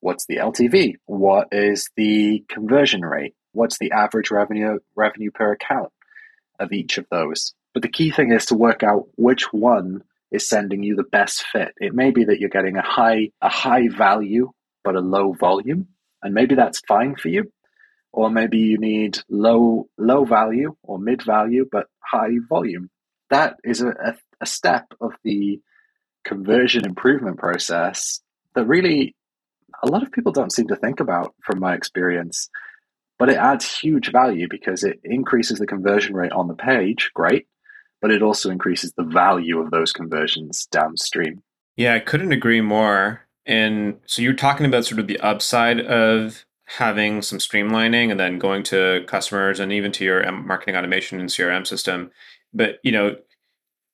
what's 0.00 0.26
the 0.26 0.36
LTV, 0.36 0.94
what 1.06 1.48
is 1.52 1.88
the 1.96 2.44
conversion 2.48 3.02
rate, 3.02 3.34
what's 3.52 3.78
the 3.78 3.92
average 3.92 4.30
revenue 4.30 4.78
revenue 4.96 5.30
per 5.30 5.52
account 5.52 5.90
of 6.58 6.72
each 6.72 6.98
of 6.98 7.06
those. 7.10 7.54
But 7.74 7.82
the 7.82 7.88
key 7.88 8.10
thing 8.10 8.32
is 8.32 8.46
to 8.46 8.54
work 8.54 8.82
out 8.82 9.06
which 9.16 9.52
one 9.52 10.02
is 10.30 10.48
sending 10.48 10.82
you 10.82 10.96
the 10.96 11.04
best 11.04 11.44
fit. 11.52 11.72
It 11.78 11.94
may 11.94 12.10
be 12.10 12.24
that 12.24 12.40
you're 12.40 12.50
getting 12.50 12.76
a 12.76 12.82
high 12.82 13.30
a 13.40 13.48
high 13.48 13.88
value 13.88 14.50
but 14.84 14.96
a 14.96 15.00
low 15.00 15.32
volume, 15.32 15.88
and 16.22 16.34
maybe 16.34 16.54
that's 16.54 16.80
fine 16.80 17.14
for 17.16 17.28
you. 17.28 17.52
Or 18.12 18.30
maybe 18.30 18.58
you 18.58 18.78
need 18.78 19.18
low 19.28 19.88
low 19.98 20.24
value 20.24 20.74
or 20.82 20.98
mid 20.98 21.22
value 21.22 21.66
but 21.70 21.86
high 22.00 22.38
volume. 22.48 22.90
That 23.30 23.56
is 23.64 23.82
a, 23.82 23.88
a, 23.88 24.16
a 24.40 24.46
step 24.46 24.86
of 25.00 25.12
the 25.24 25.60
conversion 26.24 26.84
improvement 26.84 27.38
process 27.38 28.20
that 28.54 28.66
really 28.66 29.14
a 29.82 29.88
lot 29.88 30.02
of 30.02 30.12
people 30.12 30.32
don't 30.32 30.52
seem 30.52 30.68
to 30.68 30.76
think 30.76 31.00
about 31.00 31.34
from 31.44 31.60
my 31.60 31.74
experience. 31.74 32.48
But 33.18 33.30
it 33.30 33.36
adds 33.36 33.78
huge 33.78 34.12
value 34.12 34.46
because 34.48 34.84
it 34.84 35.00
increases 35.04 35.58
the 35.58 35.66
conversion 35.66 36.14
rate 36.14 36.32
on 36.32 36.46
the 36.48 36.54
page, 36.54 37.10
great, 37.14 37.46
but 38.00 38.10
it 38.10 38.22
also 38.22 38.50
increases 38.50 38.92
the 38.96 39.02
value 39.02 39.58
of 39.58 39.70
those 39.70 39.92
conversions 39.92 40.66
downstream. 40.70 41.42
Yeah, 41.76 41.94
I 41.94 42.00
couldn't 42.00 42.32
agree 42.32 42.60
more. 42.60 43.22
And 43.44 43.98
so 44.06 44.22
you're 44.22 44.34
talking 44.34 44.66
about 44.66 44.84
sort 44.84 45.00
of 45.00 45.06
the 45.06 45.18
upside 45.20 45.80
of 45.80 46.44
having 46.76 47.22
some 47.22 47.38
streamlining 47.38 48.10
and 48.10 48.20
then 48.20 48.38
going 48.38 48.62
to 48.62 49.02
customers 49.06 49.58
and 49.58 49.72
even 49.72 49.90
to 49.90 50.04
your 50.04 50.30
marketing 50.30 50.76
automation 50.76 51.18
and 51.18 51.30
CRM 51.30 51.66
system. 51.66 52.10
But, 52.52 52.78
you 52.82 52.92
know, 52.92 53.16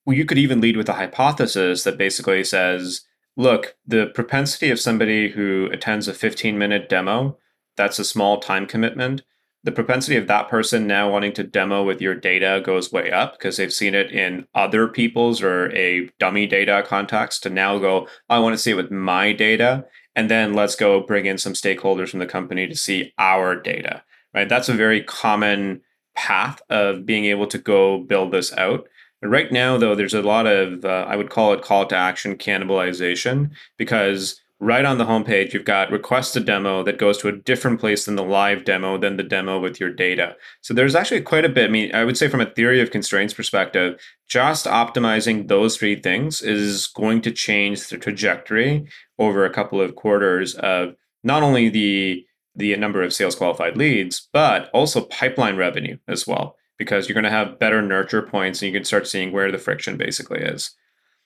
you 0.06 0.24
could 0.24 0.38
even 0.38 0.60
lead 0.60 0.76
with 0.76 0.88
a 0.88 0.94
hypothesis 0.94 1.84
that 1.84 1.96
basically 1.96 2.42
says, 2.42 3.02
look, 3.37 3.76
the 3.87 4.06
propensity 4.06 4.70
of 4.70 4.80
somebody 4.80 5.30
who 5.30 5.68
attends 5.72 6.08
a 6.08 6.14
15 6.14 6.58
minute 6.58 6.88
demo, 6.88 7.38
that's 7.76 7.98
a 7.98 8.04
small 8.04 8.40
time 8.40 8.66
commitment. 8.66 9.22
The 9.62 9.72
propensity 9.72 10.16
of 10.16 10.26
that 10.26 10.48
person 10.48 10.87
now 10.87 11.10
wanting 11.10 11.32
to 11.34 11.44
demo 11.44 11.84
with 11.84 12.02
your 12.02 12.14
data 12.14 12.60
goes 12.62 12.92
way 12.92 13.10
up 13.10 13.38
because 13.38 13.56
they've 13.56 13.72
seen 13.72 13.94
it 13.94 14.10
in 14.10 14.46
other 14.54 14.88
people's 14.88 15.42
or 15.42 15.74
a 15.74 16.10
dummy 16.18 16.46
data 16.46 16.84
context 16.87 17.44
to 17.44 17.50
now 17.50 17.78
go, 17.78 18.06
I 18.28 18.40
want 18.40 18.54
to 18.54 18.58
see 18.58 18.72
it 18.72 18.76
with 18.76 18.90
my 18.90 19.32
data. 19.32 19.87
And 20.16 20.31
then 20.31 20.55
let's 20.55 20.77
go 20.77 21.00
bring 21.00 21.27
in 21.27 21.38
some 21.38 21.55
stakeholders 21.55 22.11
from 22.11 22.20
the 22.20 22.27
company 22.27 22.66
to 22.66 22.77
see 22.77 23.12
our 23.18 23.57
data, 23.57 24.03
right? 24.33 24.48
That's 24.48 24.68
a 24.68 24.74
very 24.74 25.03
common 25.03 25.81
path 26.14 26.62
of 26.70 27.05
being 27.05 27.24
able 27.24 27.46
to 27.48 27.59
go 27.59 27.98
build 27.98 28.33
this 28.33 28.53
out. 28.57 28.88
Right 29.22 29.50
now, 29.50 29.79
though, 29.79 29.94
there's 29.94 30.14
a 30.14 30.22
lot 30.22 30.46
of, 30.46 30.85
uh, 30.85 31.07
I 31.09 31.16
would 31.16 31.31
call 31.31 31.53
it 31.53 31.62
call 31.62 31.87
to 31.87 31.96
action 31.96 32.37
cannibalization 32.37 33.50
because 33.79 34.40
right 34.64 34.87
on 34.87 34.96
the 34.96 35.05
homepage, 35.05 35.53
you've 35.53 35.66
got 35.66 35.90
request 35.90 36.35
a 36.37 36.40
demo 36.40 36.83
that 36.83 36.96
goes 36.96 37.18
to 37.18 37.29
a 37.29 37.37
different 37.37 37.79
place 37.79 38.07
than 38.07 38.16
the 38.16 38.24
live 38.24 38.64
demo, 38.64 38.96
than 38.96 39.18
the 39.18 39.22
demo 39.22 39.61
with 39.61 39.79
your 39.79 39.90
data. 39.90 40.35
So 40.62 40.72
there's 40.72 40.94
actually 40.94 41.20
quite 41.20 41.44
a 41.44 41.50
bit. 41.50 41.68
I 41.68 41.72
mean, 41.72 41.94
I 41.94 42.05
would 42.05 42.16
say 42.16 42.29
from 42.29 42.40
a 42.40 42.50
theory 42.50 42.81
of 42.81 42.90
constraints 42.90 43.35
perspective, 43.35 44.00
just 44.27 44.64
optimizing 44.64 45.48
those 45.48 45.77
three 45.77 46.00
things 46.00 46.40
is 46.40 46.87
going 46.87 47.20
to 47.22 47.31
change 47.31 47.88
the 47.88 47.98
trajectory 47.98 48.87
over 49.18 49.44
a 49.44 49.53
couple 49.53 49.83
of 49.83 49.96
quarters 49.96 50.55
of 50.55 50.94
not 51.22 51.42
only 51.42 51.68
the 51.68 52.24
the 52.57 52.74
number 52.77 53.03
of 53.03 53.12
sales 53.12 53.35
qualified 53.35 53.77
leads, 53.77 54.29
but 54.33 54.70
also 54.72 55.00
pipeline 55.07 55.57
revenue 55.57 55.98
as 56.07 56.24
well 56.24 56.57
because 56.79 57.09
you're 57.09 57.14
going 57.14 57.24
to 57.24 57.31
have 57.31 57.59
better 57.59 57.83
nurture 57.83 58.22
points 58.22 58.62
and 58.62 58.72
you 58.72 58.79
can 58.79 58.85
start 58.85 59.09
seeing 59.09 59.33
where 59.33 59.50
the 59.50 59.59
friction 59.59 59.96
basically 59.96 60.40
is. 60.40 60.70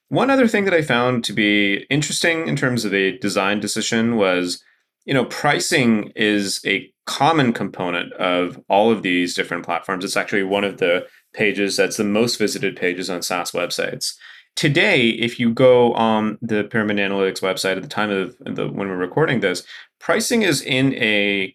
One 0.09 0.31
other 0.31 0.49
thing 0.49 0.65
that 0.65 0.75
I 0.75 0.81
found 0.83 1.23
to 1.25 1.35
be 1.35 1.87
interesting 1.91 2.49
in 2.49 2.57
terms 2.57 2.85
of 2.85 2.95
a 2.95 3.19
design 3.19 3.61
decision 3.61 4.17
was, 4.17 4.63
you 5.05 5.13
know, 5.13 5.27
pricing 5.27 6.13
is 6.17 6.61
a 6.67 6.91
common 7.07 7.53
component 7.53 8.13
of 8.15 8.63
all 8.71 8.91
of 8.91 9.03
these 9.03 9.35
different 9.35 9.65
platforms. 9.65 10.05
It's 10.05 10.17
actually 10.17 10.45
one 10.45 10.65
of 10.65 10.79
the 10.79 11.07
pages 11.35 11.77
that's 11.77 11.99
the 11.99 12.05
most 12.05 12.37
visited 12.37 12.75
pages 12.75 13.11
on 13.11 13.21
SaaS 13.21 13.53
websites. 13.53 14.15
Today, 14.57 15.09
if 15.11 15.39
you 15.39 15.53
go 15.53 15.93
on 15.93 16.39
the 16.41 16.65
Pyramid 16.65 16.97
Analytics 16.97 17.43
website 17.43 17.77
at 17.77 17.83
the 17.83 17.89
time 17.89 18.11
of 18.11 18.37
the 18.41 18.67
when 18.67 18.89
we're 18.89 18.97
recording 18.97 19.41
this, 19.41 19.63
pricing 20.01 20.43
is 20.43 20.63
in 20.63 20.95
a 20.95 21.55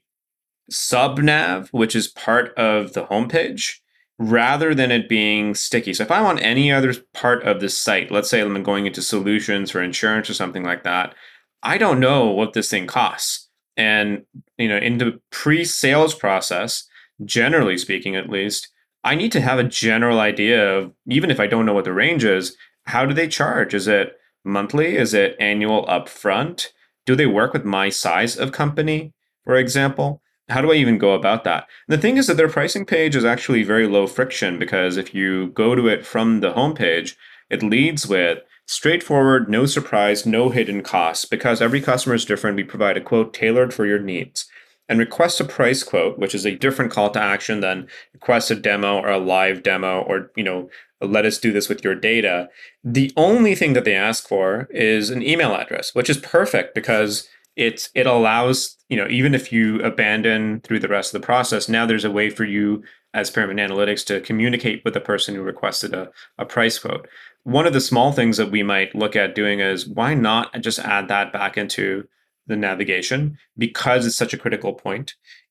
sub 0.70 1.20
nav, 1.20 1.70
which 1.72 1.96
is 1.96 2.08
part 2.08 2.54
of 2.56 2.94
the 2.94 3.06
homepage 3.08 3.80
rather 4.20 4.76
than 4.76 4.92
it 4.92 5.10
being 5.10 5.56
sticky. 5.56 5.94
So 5.94 6.04
if 6.04 6.12
I'm 6.12 6.26
on 6.26 6.40
any 6.40 6.72
other 6.72 6.94
part 7.14 7.44
of 7.44 7.60
the 7.60 7.70
site, 7.70 8.12
let's 8.12 8.30
say 8.30 8.42
I'm 8.42 8.64
going 8.64 8.86
into 8.86 9.02
solutions 9.02 9.72
for 9.72 9.82
insurance 9.82 10.30
or 10.30 10.34
something 10.34 10.64
like 10.64 10.84
that, 10.84 11.16
I 11.64 11.78
don't 11.78 12.00
know 12.00 12.28
what 12.28 12.54
this 12.54 12.70
thing 12.70 12.88
costs. 12.88 13.50
And 13.76 14.26
you 14.58 14.68
know, 14.68 14.78
in 14.78 14.98
the 14.98 15.20
pre-sales 15.32 16.14
process, 16.14 16.88
generally 17.26 17.78
speaking 17.78 18.16
at 18.16 18.30
least, 18.30 18.70
I 19.04 19.16
need 19.16 19.32
to 19.34 19.42
have 19.42 19.60
a 19.60 19.64
general 19.64 20.20
idea 20.20 20.78
of 20.78 20.94
even 21.08 21.32
if 21.32 21.40
I 21.40 21.48
don't 21.48 21.66
know 21.66 21.74
what 21.74 21.86
the 21.86 21.94
range 21.94 22.24
is, 22.24 22.56
how 22.86 23.06
do 23.06 23.14
they 23.14 23.28
charge? 23.28 23.74
Is 23.74 23.88
it 23.88 24.18
monthly? 24.46 24.96
Is 24.98 25.14
it 25.14 25.36
annual 25.40 25.86
upfront? 25.88 26.68
Do 27.06 27.16
they 27.16 27.26
work 27.26 27.54
with 27.54 27.66
my 27.66 27.90
size 27.90 28.38
of 28.38 28.52
company, 28.52 29.14
for 29.44 29.56
example? 29.56 30.22
How 30.50 30.62
do 30.62 30.72
I 30.72 30.76
even 30.76 30.98
go 30.98 31.14
about 31.14 31.44
that? 31.46 31.68
The 31.88 31.98
thing 31.98 32.18
is 32.18 32.28
that 32.28 32.38
their 32.38 32.50
pricing 32.50 32.86
page 32.86 33.16
is 33.16 33.26
actually 33.26 33.64
very 33.64 33.88
low 33.88 34.08
friction 34.08 34.60
because 34.60 34.98
if 34.98 35.14
you 35.14 35.48
go 35.50 35.76
to 35.76 35.88
it 35.88 36.06
from 36.06 36.42
the 36.42 36.54
homepage, 36.54 37.16
it 37.50 37.64
leads 37.64 38.08
with 38.08 38.40
straightforward, 38.66 39.50
no 39.50 39.66
surprise, 39.66 40.26
no 40.26 40.50
hidden 40.50 40.82
costs. 40.82 41.26
Because 41.26 41.62
every 41.62 41.82
customer 41.82 42.16
is 42.16 42.26
different, 42.26 42.58
we 42.58 42.64
provide 42.64 42.98
a 42.98 43.02
quote 43.02 43.34
tailored 43.34 43.74
for 43.74 43.86
your 43.86 44.00
needs. 44.00 44.48
And 44.90 45.00
request 45.00 45.40
a 45.40 45.46
price 45.46 45.82
quote, 45.82 46.20
which 46.20 46.36
is 46.36 46.46
a 46.46 46.56
different 46.56 46.92
call 46.92 47.10
to 47.12 47.22
action 47.22 47.62
than 47.62 47.88
request 48.14 48.52
a 48.52 48.56
demo 48.56 48.98
or 48.98 49.10
a 49.10 49.18
live 49.18 49.64
demo 49.64 50.02
or, 50.02 50.30
you 50.36 50.44
know, 50.44 50.70
let 51.02 51.26
us 51.26 51.38
do 51.38 51.52
this 51.52 51.70
with 51.70 51.84
your 51.84 51.96
data. 51.96 52.50
The 52.84 53.12
only 53.16 53.56
thing 53.56 53.74
that 53.74 53.86
they 53.86 53.96
ask 53.96 54.28
for 54.28 54.68
is 54.72 55.10
an 55.10 55.22
email 55.22 55.54
address, 55.56 55.96
which 55.96 56.10
is 56.10 56.18
perfect 56.18 56.76
because 56.76 57.30
it 57.56 57.90
it 57.94 58.06
allows 58.06 58.78
you 58.90 58.98
know 58.98 59.08
even 59.10 59.36
if 59.36 59.52
you 59.52 59.82
abandon 59.82 60.60
through 60.62 60.80
the 60.80 60.88
rest 60.88 61.14
of 61.14 61.22
the 61.22 61.26
process 61.26 61.70
now 61.70 61.86
there's 61.86 62.06
a 62.06 62.12
way 62.12 62.30
for 62.30 62.44
you 62.44 62.84
as 63.14 63.30
pyramid 63.30 63.58
analytics 63.58 64.06
to 64.06 64.22
communicate 64.22 64.84
with 64.84 64.94
the 64.94 65.00
person 65.00 65.36
who 65.36 65.42
requested 65.42 65.94
a, 65.94 66.10
a 66.38 66.46
price 66.46 66.80
quote 66.80 67.08
one 67.44 67.68
of 67.68 67.74
the 67.74 67.82
small 67.82 68.12
things 68.12 68.38
that 68.38 68.52
we 68.52 68.64
might 68.64 68.96
look 68.96 69.16
at 69.16 69.36
doing 69.36 69.60
is 69.60 69.88
why 69.88 70.14
not 70.14 70.54
just 70.62 70.80
add 70.80 71.10
that 71.10 71.34
back 71.34 71.58
into 71.58 72.08
the 72.48 72.56
navigation 72.56 73.38
because 73.58 74.06
it's 74.06 74.16
such 74.16 74.34
a 74.34 74.38
critical. 74.38 74.80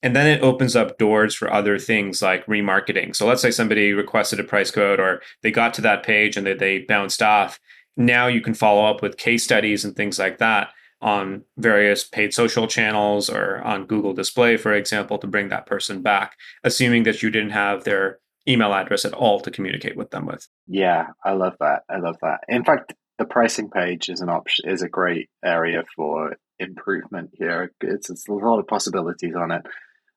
And 0.03 0.15
then 0.17 0.27
it 0.27 0.43
opens 0.43 0.77
up 0.77 0.99
doors 0.99 1.35
for 1.35 1.53
other 1.53 1.79
things 1.79 2.21
like 2.21 2.45
remarketing. 2.47 3.17
So 3.17 3.27
let's 3.27 3.41
say 3.41 3.51
somebody 3.51 3.93
requested 3.93 4.41
a 4.41 4.45
price 4.45 4.71
quote 4.71 5.01
or 5.01 5.23
they 5.43 5.51
got 5.51 5.75
to 5.75 5.81
that 5.83 6.03
page 6.03 6.37
and 6.37 6.47
they, 6.47 6.55
they 6.55 6.79
bounced 6.81 7.23
off. 7.23 7.59
Now 7.97 8.27
you 8.27 8.41
can 8.41 8.55
follow 8.55 8.85
up 8.85 9.03
with 9.03 9.17
case 9.17 9.45
studies 9.45 9.85
and 9.85 9.97
things 9.97 10.19
like 10.19 10.39
that 10.39 10.69
on 11.03 11.45
various 11.59 12.05
paid 12.05 12.33
social 12.33 12.67
channels 12.67 13.29
or 13.29 13.61
on 13.63 13.87
Google 13.87 14.15
Display, 14.15 14.57
for 14.57 14.73
example, 14.73 15.19
to 15.19 15.27
bring 15.27 15.49
that 15.49 15.67
person 15.67 16.01
back, 16.01 16.37
assuming 16.65 17.03
that 17.03 17.23
you 17.23 17.31
didn't 17.31 17.51
have 17.51 17.85
their 17.85 18.21
email 18.49 18.73
address 18.73 19.05
at 19.05 19.13
all 19.13 19.41
to 19.41 19.51
communicate 19.51 19.97
with 19.97 20.11
them 20.11 20.27
with. 20.27 20.49
Yeah, 20.67 21.09
I 21.25 21.33
love 21.33 21.57
that. 21.61 21.83
I 21.91 21.99
love 21.99 22.17
that. 22.23 22.41
In 22.49 22.65
fact, 22.65 22.95
the 23.19 23.25
pricing 23.25 23.69
page 23.69 24.09
is 24.09 24.21
an 24.21 24.29
option 24.29 24.69
is 24.69 24.83
a 24.83 24.89
great 24.89 25.29
area 25.45 25.85
for 25.95 26.37
improvement 26.59 27.31
here. 27.35 27.73
It's, 27.81 28.09
it's 28.09 28.29
a 28.29 28.33
lot 28.33 28.59
of 28.59 28.67
possibilities 28.67 29.35
on 29.37 29.51
it. 29.51 29.63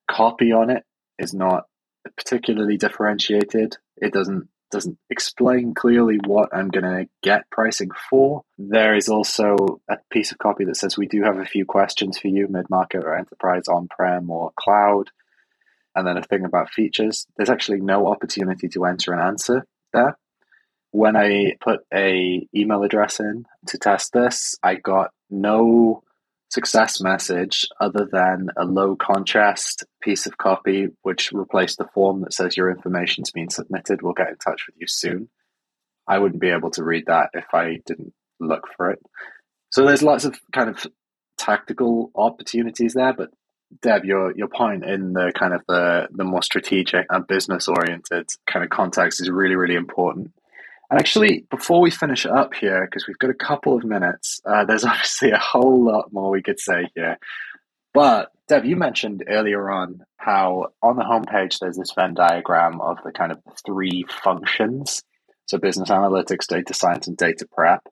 Copy 0.08 0.52
on 0.52 0.70
it 0.70 0.84
is 1.18 1.34
not 1.34 1.64
particularly 2.16 2.76
differentiated. 2.76 3.76
It 3.96 4.12
doesn't 4.12 4.48
doesn't 4.76 4.98
explain 5.08 5.72
clearly 5.72 6.18
what 6.26 6.50
I'm 6.54 6.68
going 6.68 6.84
to 6.84 7.08
get 7.22 7.50
pricing 7.50 7.88
for. 8.10 8.42
There 8.58 8.94
is 8.94 9.08
also 9.08 9.80
a 9.88 9.96
piece 10.10 10.32
of 10.32 10.38
copy 10.38 10.66
that 10.66 10.76
says 10.76 10.98
we 10.98 11.06
do 11.06 11.22
have 11.22 11.38
a 11.38 11.46
few 11.46 11.64
questions 11.64 12.18
for 12.18 12.28
you, 12.28 12.46
mid 12.46 12.68
market 12.68 13.02
or 13.02 13.16
enterprise, 13.16 13.68
on 13.68 13.88
prem 13.88 14.28
or 14.28 14.52
cloud. 14.54 15.08
And 15.94 16.06
then 16.06 16.18
a 16.18 16.22
thing 16.22 16.44
about 16.44 16.68
features. 16.68 17.26
There's 17.38 17.48
actually 17.48 17.80
no 17.80 18.06
opportunity 18.06 18.68
to 18.68 18.84
enter 18.84 19.14
an 19.14 19.26
answer 19.26 19.66
there. 19.94 20.18
When 20.90 21.16
I 21.16 21.54
put 21.58 21.80
a 21.92 22.46
email 22.54 22.82
address 22.82 23.18
in 23.18 23.46
to 23.68 23.78
test 23.78 24.12
this, 24.12 24.56
I 24.62 24.74
got 24.74 25.10
no 25.30 26.02
success 26.48 27.00
message 27.00 27.66
other 27.80 28.08
than 28.10 28.48
a 28.56 28.64
low 28.64 28.96
contrast 28.96 29.84
piece 30.00 30.26
of 30.26 30.38
copy 30.38 30.88
which 31.02 31.32
replaced 31.32 31.78
the 31.78 31.88
form 31.92 32.20
that 32.20 32.32
says 32.32 32.56
your 32.56 32.70
information's 32.70 33.30
been 33.30 33.50
submitted. 33.50 34.02
We'll 34.02 34.12
get 34.12 34.28
in 34.28 34.36
touch 34.36 34.66
with 34.66 34.76
you 34.78 34.86
soon. 34.86 35.28
I 36.06 36.18
wouldn't 36.18 36.40
be 36.40 36.50
able 36.50 36.70
to 36.72 36.84
read 36.84 37.06
that 37.06 37.30
if 37.34 37.46
i 37.52 37.80
didn't 37.84 38.12
look 38.38 38.68
for 38.76 38.90
it. 38.90 39.00
So 39.70 39.84
there's 39.84 40.02
lots 40.02 40.24
of 40.24 40.38
kind 40.52 40.70
of 40.70 40.86
tactical 41.36 42.10
opportunities 42.14 42.94
there 42.94 43.12
but 43.12 43.30
Dev 43.82 44.04
your 44.04 44.32
your 44.36 44.48
point 44.48 44.84
in 44.84 45.12
the 45.12 45.32
kind 45.36 45.52
of 45.52 45.62
the 45.68 46.08
the 46.12 46.24
more 46.24 46.42
strategic 46.42 47.06
and 47.10 47.26
business 47.26 47.68
oriented 47.68 48.28
kind 48.46 48.64
of 48.64 48.70
context 48.70 49.20
is 49.20 49.28
really 49.28 49.56
really 49.56 49.74
important 49.74 50.32
and 50.90 51.00
actually, 51.00 51.44
before 51.50 51.80
we 51.80 51.90
finish 51.90 52.26
up 52.26 52.54
here, 52.54 52.86
because 52.86 53.06
we've 53.06 53.18
got 53.18 53.30
a 53.30 53.34
couple 53.34 53.76
of 53.76 53.84
minutes, 53.84 54.40
uh, 54.44 54.64
there's 54.64 54.84
obviously 54.86 55.30
a 55.30 55.38
whole 55.38 55.84
lot 55.84 56.12
more 56.12 56.30
we 56.30 56.42
could 56.42 56.60
say 56.60 56.88
here. 56.94 57.18
But 57.92 58.30
Dev, 58.48 58.64
you 58.64 58.76
mentioned 58.76 59.24
earlier 59.26 59.70
on 59.70 60.04
how 60.18 60.68
on 60.82 60.96
the 60.96 61.02
homepage 61.02 61.58
there's 61.58 61.76
this 61.76 61.92
Venn 61.92 62.14
diagram 62.14 62.80
of 62.80 62.98
the 63.04 63.10
kind 63.10 63.32
of 63.32 63.40
three 63.64 64.04
functions. 64.22 65.02
So 65.46 65.58
business 65.58 65.90
analytics, 65.90 66.46
data 66.46 66.74
science, 66.74 67.06
and 67.08 67.16
data 67.16 67.46
prep, 67.50 67.82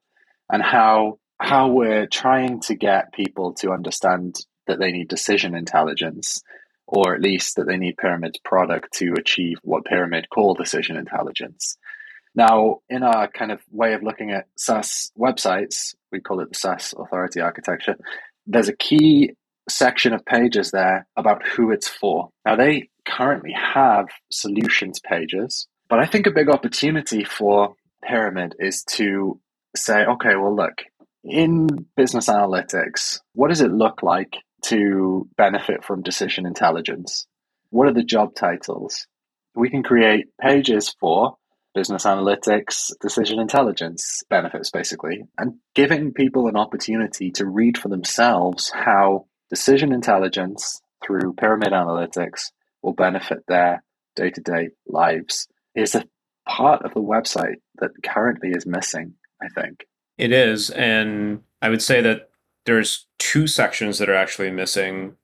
and 0.51 0.63
how 0.63 1.19
how 1.41 1.69
we're 1.69 2.07
trying 2.07 2.61
to 2.61 2.75
get 2.75 3.13
people 3.13 3.55
to 3.55 3.73
understand 3.73 4.37
that 4.67 4.79
they 4.79 4.93
need 4.93 5.09
decision 5.09 5.55
intelligence, 5.57 6.43
or 6.87 7.15
at 7.15 7.21
least 7.21 7.57
that 7.57 7.67
they 7.67 7.77
need 7.77 7.97
Pyramid's 7.97 8.39
product 8.39 8.93
to 8.95 9.15
achieve 9.19 9.59
what 9.63 9.85
Pyramid 9.85 10.29
call 10.31 10.55
decision 10.55 10.97
intelligence. 10.97 11.77
Now, 12.35 12.81
in 12.89 13.03
our 13.03 13.29
kind 13.29 13.53
of 13.53 13.61
way 13.71 13.95
of 13.95 14.03
looking 14.03 14.33
at 14.33 14.47
SaaS 14.57 15.13
websites, 15.19 15.95
we 16.11 16.21
call 16.21 16.41
it 16.41 16.49
the 16.49 16.59
SaaS 16.59 16.95
authority 16.99 17.41
architecture, 17.41 17.97
there's 18.47 18.69
a 18.69 18.77
key 18.77 19.35
section 19.69 20.13
of 20.13 20.25
pages 20.25 20.71
there 20.71 21.07
about 21.17 21.47
who 21.47 21.71
it's 21.71 21.89
for. 21.89 22.31
Now, 22.45 22.57
they 22.57 22.91
currently 23.07 23.53
have 23.53 24.07
solutions 24.31 25.01
pages, 25.01 25.69
but 25.89 26.01
I 26.01 26.07
think 26.07 26.27
a 26.27 26.33
big 26.33 26.51
opportunity 26.51 27.25
for 27.25 27.75
Pyramid 28.03 28.55
is 28.59 28.83
to 28.91 29.41
say, 29.77 30.05
okay, 30.05 30.37
well, 30.37 30.55
look, 30.55 30.83
in 31.23 31.69
business 31.97 32.29
analytics, 32.29 33.21
what 33.33 33.49
does 33.49 33.61
it 33.61 33.73
look 33.73 34.03
like 34.03 34.37
to 34.67 35.29
benefit 35.37 35.85
from 35.85 36.03
decision 36.03 36.47
intelligence? 36.47 37.27
What 37.71 37.89
are 37.89 37.95
the 37.95 38.05
job 38.05 38.35
titles? 38.35 39.07
We 39.55 39.71
can 39.71 39.83
create 39.83 40.27
pages 40.41 40.95
for 41.01 41.37
business 41.75 42.05
analytics, 42.05 42.93
decision 43.01 43.41
intelligence 43.41 44.23
benefits, 44.31 44.71
basically, 44.71 45.25
and 45.37 45.55
giving 45.75 46.13
people 46.13 46.47
an 46.47 46.57
opportunity 46.57 47.31
to 47.33 47.47
read 47.47 47.77
for 47.77 47.89
themselves 47.89 48.71
how 48.71 49.27
decision 49.51 49.93
intelligence 49.93 50.81
through 51.05 51.35
pyramid 51.35 51.73
analytics 51.73 52.53
will 52.83 52.93
benefit 52.93 53.45
their 53.49 53.83
day 54.17 54.31
to 54.31 54.41
day 54.41 54.69
lives 54.87 55.49
is 55.75 55.95
a 55.95 56.05
part 56.49 56.85
of 56.85 56.95
the 56.95 57.01
website 57.01 57.57
that 57.81 57.91
currently 58.05 58.51
is 58.51 58.67
missing, 58.67 59.15
I 59.43 59.49
think. 59.49 59.85
It 60.17 60.33
is. 60.33 60.71
And 60.71 61.41
I 61.61 61.69
would 61.69 61.83
say 61.83 62.01
that 62.03 62.31
there's 62.67 63.07
two 63.19 63.47
sections 63.47 63.99
that 63.99 64.09
are 64.09 64.15
actually 64.15 64.51
missing. 64.51 65.17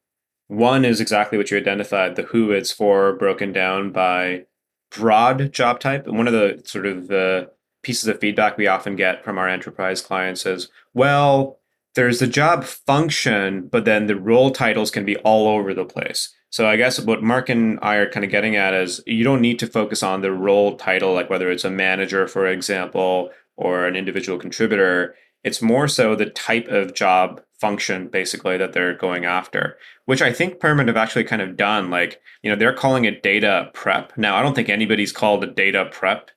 One 0.48 0.84
is 0.84 1.00
exactly 1.00 1.38
what 1.38 1.50
you 1.50 1.58
identified 1.58 2.16
the 2.16 2.22
who 2.22 2.50
it's 2.50 2.72
for, 2.72 3.12
broken 3.12 3.52
down 3.52 3.92
by 3.92 4.46
broad 4.90 5.52
job 5.52 5.80
type. 5.80 6.06
And 6.06 6.16
one 6.16 6.26
of 6.26 6.32
the 6.32 6.62
sort 6.64 6.86
of 6.86 7.08
the 7.08 7.50
pieces 7.82 8.08
of 8.08 8.20
feedback 8.20 8.56
we 8.56 8.66
often 8.66 8.96
get 8.96 9.24
from 9.24 9.38
our 9.38 9.48
enterprise 9.48 10.02
clients 10.02 10.44
is, 10.44 10.68
well, 10.94 11.58
there's 11.94 12.18
the 12.18 12.26
job 12.26 12.64
function, 12.64 13.66
but 13.68 13.84
then 13.84 14.06
the 14.06 14.16
role 14.16 14.50
titles 14.50 14.90
can 14.90 15.04
be 15.04 15.16
all 15.18 15.48
over 15.48 15.74
the 15.74 15.84
place. 15.84 16.34
So 16.50 16.68
I 16.68 16.76
guess 16.76 17.00
what 17.00 17.22
Mark 17.22 17.48
and 17.48 17.78
I 17.80 17.96
are 17.96 18.10
kind 18.10 18.24
of 18.24 18.30
getting 18.30 18.56
at 18.56 18.74
is 18.74 19.00
you 19.06 19.24
don't 19.24 19.40
need 19.40 19.58
to 19.60 19.66
focus 19.66 20.02
on 20.02 20.20
the 20.20 20.32
role 20.32 20.76
title, 20.76 21.14
like 21.14 21.30
whether 21.30 21.50
it's 21.50 21.64
a 21.64 21.70
manager, 21.70 22.26
for 22.26 22.46
example, 22.46 23.30
or 23.56 23.86
an 23.86 23.96
individual 23.96 24.38
contributor. 24.38 25.14
It's 25.44 25.62
more 25.62 25.88
so 25.88 26.14
the 26.14 26.26
type 26.26 26.68
of 26.68 26.94
job 26.94 27.40
function 27.60 28.08
basically 28.08 28.56
that 28.56 28.72
they're 28.72 28.96
going 28.96 29.24
after, 29.24 29.76
which 30.06 30.22
I 30.22 30.32
think 30.32 30.60
Pyramid 30.60 30.88
have 30.88 30.96
actually 30.96 31.24
kind 31.24 31.42
of 31.42 31.56
done. 31.56 31.90
Like, 31.90 32.20
you 32.42 32.50
know, 32.50 32.56
they're 32.56 32.72
calling 32.72 33.04
it 33.04 33.22
data 33.22 33.70
prep. 33.74 34.16
Now, 34.16 34.36
I 34.36 34.42
don't 34.42 34.54
think 34.54 34.68
anybody's 34.68 35.12
called 35.12 35.44
a 35.44 35.46
data 35.46 35.88
prep 35.92 36.30